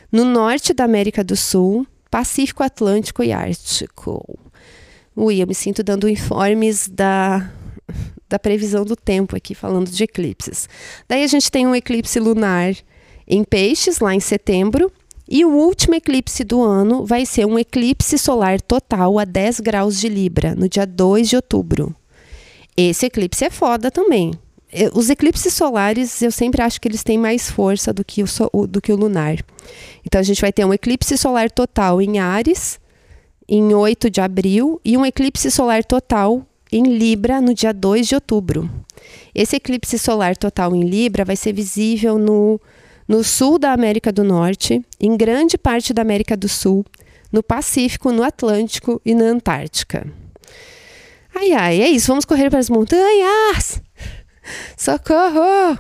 no 0.10 0.24
norte 0.24 0.74
da 0.74 0.86
América 0.86 1.26
do 1.26 1.36
Sul, 1.36 1.86
Pacífico, 2.10 2.64
Atlântico 2.64 3.22
e 3.22 3.34
Ártico. 3.34 4.40
Ui, 5.14 5.42
eu 5.44 5.48
me 5.48 5.54
sinto 5.54 5.84
dando 5.84 6.08
informes 6.08 6.88
da 6.88 7.52
da 8.30 8.38
previsão 8.38 8.84
do 8.84 8.96
tempo 8.96 9.36
aqui, 9.36 9.56
falando 9.56 9.90
de 9.90 10.04
eclipses. 10.04 10.68
Daí 11.08 11.24
a 11.24 11.28
gente 11.28 11.52
tem 11.52 11.66
um 11.66 11.76
eclipse 11.76 12.20
lunar 12.20 12.76
em 13.28 13.44
Peixes, 13.44 14.00
lá 14.00 14.14
em 14.16 14.20
setembro, 14.20 14.92
e 15.30 15.44
o 15.44 15.50
último 15.50 15.96
eclipse 15.96 16.44
do 16.44 16.62
ano 16.62 17.06
vai 17.06 17.26
ser 17.26 17.46
um 17.46 17.60
eclipse 17.60 18.18
solar 18.18 18.62
total 18.62 19.20
a 19.20 19.26
10 19.26 19.60
graus 19.60 20.00
de 20.00 20.08
Libra, 20.08 20.56
no 20.56 20.70
dia 20.70 20.86
2 20.86 21.28
de 21.28 21.36
outubro. 21.36 21.94
Esse 22.78 23.08
eclipse 23.08 23.44
é 23.44 23.50
foda 23.50 23.92
também. 23.92 24.32
Os 24.94 25.10
eclipses 25.10 25.54
solares, 25.54 26.22
eu 26.22 26.32
sempre 26.32 26.62
acho 26.62 26.80
que 26.80 26.88
eles 26.88 27.04
têm 27.04 27.18
mais 27.18 27.52
força 27.52 27.92
do 27.92 28.06
que 28.06 28.24
o, 28.24 28.68
do 28.68 28.82
que 28.82 28.92
o 28.92 28.96
lunar. 28.96 29.38
Então, 30.06 30.20
a 30.20 30.24
gente 30.24 30.42
vai 30.42 30.54
ter 30.54 30.64
um 30.64 30.74
eclipse 30.74 31.18
solar 31.18 31.52
total 31.52 32.02
em 32.02 32.20
Ares, 32.20 32.80
em 33.50 33.74
8 33.74 34.10
de 34.10 34.22
abril, 34.22 34.80
e 34.84 34.96
um 34.96 35.06
eclipse 35.06 35.50
solar 35.52 35.84
total 35.84 36.46
em 36.72 36.98
Libra 36.98 37.42
no 37.42 37.54
dia 37.54 37.74
2 37.74 38.08
de 38.08 38.16
outubro. 38.16 38.70
Esse 39.34 39.56
eclipse 39.56 39.98
solar 39.98 40.36
total 40.36 40.76
em 40.76 40.82
Libra 40.82 41.24
vai 41.24 41.36
ser 41.36 41.54
visível 41.54 42.18
no, 42.18 42.60
no 43.08 43.24
sul 43.24 43.60
da 43.60 43.72
América 43.72 44.12
do 44.12 44.24
Norte, 44.24 44.84
em 45.00 45.16
grande 45.16 45.58
parte 45.58 45.94
da 45.94 46.02
América 46.02 46.36
do 46.36 46.50
Sul, 46.50 46.86
no 47.32 47.44
Pacífico, 47.44 48.12
no 48.12 48.24
Atlântico 48.24 49.02
e 49.06 49.14
na 49.14 49.26
Antártica. 49.26 50.08
Ai, 51.36 51.52
ai, 51.52 51.82
é 51.82 51.90
isso. 51.90 52.08
Vamos 52.08 52.26
correr 52.26 52.50
para 52.50 52.60
as 52.60 52.70
montanhas! 52.70 53.82
Socorro! 54.76 55.78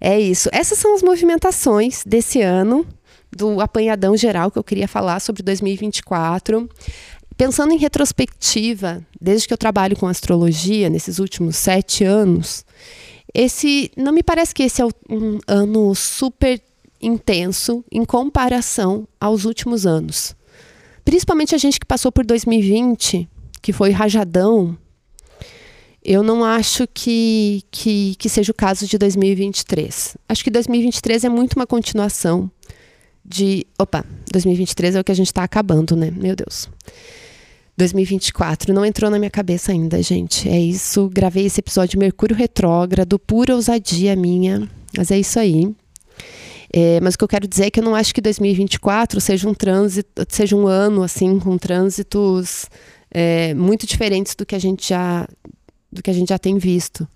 É 0.00 0.18
isso. 0.18 0.48
Essas 0.50 0.78
são 0.78 0.94
as 0.94 1.02
movimentações 1.02 2.02
desse 2.04 2.40
ano, 2.40 2.86
do 3.30 3.60
apanhadão 3.60 4.16
geral 4.16 4.50
que 4.50 4.58
eu 4.58 4.64
queria 4.64 4.88
falar 4.88 5.20
sobre 5.20 5.42
2024 5.42 6.68
pensando 7.36 7.72
em 7.72 7.78
retrospectiva, 7.78 9.04
desde 9.20 9.46
que 9.46 9.54
eu 9.54 9.58
trabalho 9.58 9.96
com 9.96 10.06
astrologia, 10.06 10.90
nesses 10.90 11.18
últimos 11.18 11.56
sete 11.56 12.04
anos, 12.04 12.64
esse 13.34 13.90
não 13.96 14.12
me 14.12 14.22
parece 14.22 14.54
que 14.54 14.62
esse 14.62 14.82
é 14.82 14.84
um 14.84 15.38
ano 15.46 15.94
super 15.94 16.60
intenso 17.00 17.84
em 17.90 18.04
comparação 18.04 19.08
aos 19.20 19.44
últimos 19.44 19.86
anos. 19.86 20.36
Principalmente 21.04 21.54
a 21.54 21.58
gente 21.58 21.80
que 21.80 21.86
passou 21.86 22.12
por 22.12 22.24
2020, 22.24 23.28
que 23.60 23.72
foi 23.72 23.90
rajadão. 23.90 24.76
eu 26.04 26.22
não 26.22 26.44
acho 26.44 26.86
que, 26.92 27.62
que, 27.70 28.14
que 28.16 28.28
seja 28.28 28.52
o 28.52 28.54
caso 28.54 28.86
de 28.86 28.98
2023. 28.98 30.16
Acho 30.28 30.44
que 30.44 30.50
2023 30.50 31.24
é 31.24 31.28
muito 31.28 31.54
uma 31.54 31.66
continuação 31.66 32.50
de. 33.24 33.66
Opa, 33.78 34.04
2023 34.32 34.96
é 34.96 35.00
o 35.00 35.04
que 35.04 35.12
a 35.12 35.14
gente 35.14 35.28
está 35.28 35.44
acabando, 35.44 35.96
né? 35.96 36.10
Meu 36.10 36.36
Deus. 36.36 36.68
2024 37.76 38.72
não 38.74 38.84
entrou 38.84 39.10
na 39.10 39.18
minha 39.18 39.30
cabeça 39.30 39.72
ainda, 39.72 40.02
gente. 40.02 40.48
É 40.48 40.58
isso. 40.58 41.08
Gravei 41.12 41.46
esse 41.46 41.60
episódio 41.60 41.98
Mercúrio 41.98 42.36
Retrógrado, 42.36 43.18
pura 43.18 43.54
ousadia 43.54 44.14
minha. 44.14 44.68
Mas 44.96 45.10
é 45.10 45.18
isso 45.18 45.38
aí. 45.38 45.74
É, 46.72 47.00
mas 47.00 47.14
o 47.14 47.18
que 47.18 47.24
eu 47.24 47.28
quero 47.28 47.46
dizer 47.46 47.66
é 47.66 47.70
que 47.70 47.80
eu 47.80 47.84
não 47.84 47.94
acho 47.94 48.14
que 48.14 48.20
2024 48.20 49.20
seja 49.20 49.48
um 49.48 49.52
trânsito, 49.52 50.24
seja 50.28 50.56
um 50.56 50.66
ano 50.66 51.02
assim 51.02 51.38
com 51.38 51.58
trânsitos 51.58 52.66
é, 53.10 53.52
muito 53.52 53.86
diferentes 53.86 54.34
do 54.34 54.46
que 54.46 54.54
a 54.54 54.58
gente 54.58 54.88
já 54.88 55.28
do 55.90 56.02
que 56.02 56.08
a 56.10 56.14
gente 56.14 56.30
já 56.30 56.38
tem 56.38 56.56
visto. 56.56 57.06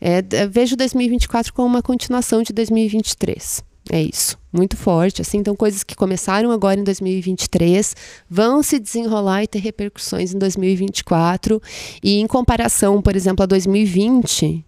É, 0.00 0.20
vejo 0.48 0.76
2024 0.76 1.52
como 1.54 1.68
uma 1.68 1.82
continuação 1.82 2.42
de 2.42 2.52
2023. 2.52 3.62
É 3.90 4.02
isso, 4.02 4.38
muito 4.52 4.76
forte. 4.76 5.22
Assim, 5.22 5.38
então, 5.38 5.56
coisas 5.56 5.82
que 5.82 5.94
começaram 5.94 6.50
agora 6.50 6.78
em 6.78 6.84
2023 6.84 7.96
vão 8.28 8.62
se 8.62 8.78
desenrolar 8.78 9.44
e 9.44 9.48
ter 9.48 9.60
repercussões 9.60 10.34
em 10.34 10.38
2024. 10.38 11.60
E 12.02 12.20
em 12.20 12.26
comparação, 12.26 13.00
por 13.00 13.16
exemplo, 13.16 13.42
a 13.42 13.46
2020, 13.46 14.64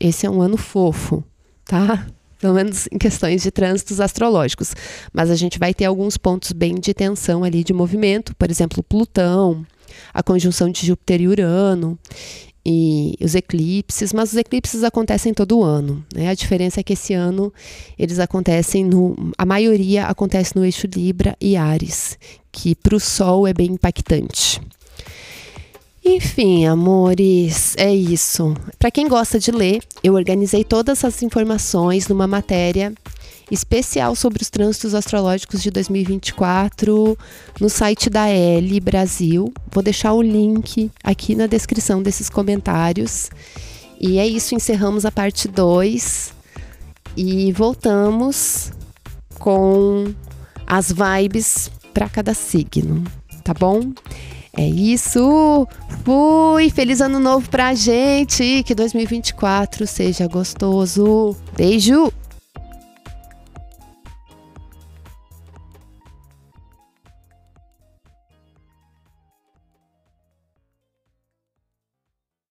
esse 0.00 0.26
é 0.26 0.30
um 0.30 0.40
ano 0.40 0.56
fofo, 0.56 1.22
tá? 1.64 2.06
Pelo 2.40 2.54
menos 2.54 2.88
em 2.90 2.98
questões 2.98 3.42
de 3.42 3.50
trânsitos 3.50 4.00
astrológicos. 4.00 4.74
Mas 5.12 5.30
a 5.30 5.36
gente 5.36 5.58
vai 5.58 5.74
ter 5.74 5.84
alguns 5.84 6.16
pontos 6.16 6.52
bem 6.52 6.74
de 6.74 6.94
tensão 6.94 7.44
ali 7.44 7.62
de 7.62 7.72
movimento, 7.72 8.34
por 8.36 8.50
exemplo, 8.50 8.82
Plutão, 8.82 9.64
a 10.12 10.22
conjunção 10.22 10.70
de 10.70 10.86
Júpiter 10.86 11.20
e 11.20 11.28
Urano 11.28 11.98
e 12.64 13.16
os 13.20 13.34
eclipses, 13.34 14.12
mas 14.12 14.32
os 14.32 14.36
eclipses 14.36 14.84
acontecem 14.84 15.34
todo 15.34 15.62
ano. 15.62 16.04
Né? 16.14 16.28
A 16.28 16.34
diferença 16.34 16.80
é 16.80 16.82
que 16.82 16.92
esse 16.92 17.12
ano 17.12 17.52
eles 17.98 18.18
acontecem 18.18 18.84
no. 18.84 19.16
A 19.36 19.44
maioria 19.44 20.06
acontece 20.06 20.54
no 20.54 20.64
eixo 20.64 20.86
Libra 20.86 21.36
e 21.40 21.56
Ares, 21.56 22.18
que 22.52 22.74
para 22.74 22.96
o 22.96 23.00
Sol 23.00 23.46
é 23.46 23.52
bem 23.52 23.72
impactante. 23.72 24.60
Enfim, 26.04 26.66
amores, 26.66 27.76
é 27.76 27.94
isso. 27.94 28.54
Para 28.76 28.90
quem 28.90 29.06
gosta 29.06 29.38
de 29.38 29.52
ler, 29.52 29.80
eu 30.02 30.14
organizei 30.14 30.64
todas 30.64 30.98
essas 30.98 31.22
informações 31.22 32.08
numa 32.08 32.26
matéria 32.26 32.92
especial 33.50 34.14
sobre 34.14 34.42
os 34.42 34.50
trânsitos 34.50 34.94
astrológicos 34.94 35.62
de 35.62 35.70
2024 35.70 37.18
no 37.60 37.68
site 37.68 38.08
da 38.08 38.28
L 38.28 38.80
Brasil. 38.80 39.52
Vou 39.70 39.82
deixar 39.82 40.12
o 40.12 40.22
link 40.22 40.90
aqui 41.02 41.34
na 41.34 41.46
descrição 41.46 42.02
desses 42.02 42.28
comentários. 42.28 43.30
E 44.00 44.18
é 44.18 44.26
isso, 44.26 44.54
encerramos 44.54 45.04
a 45.04 45.12
parte 45.12 45.48
2 45.48 46.32
e 47.16 47.52
voltamos 47.52 48.72
com 49.38 50.14
as 50.66 50.90
vibes 50.92 51.70
para 51.92 52.08
cada 52.08 52.34
signo, 52.34 53.04
tá 53.44 53.52
bom? 53.52 53.92
É 54.54 54.66
isso. 54.66 55.66
Fui. 56.04 56.68
Feliz 56.68 57.00
ano 57.00 57.18
novo 57.18 57.48
pra 57.48 57.74
gente. 57.74 58.62
Que 58.64 58.74
2024 58.74 59.86
seja 59.86 60.26
gostoso. 60.26 61.34
Beijo. 61.56 62.12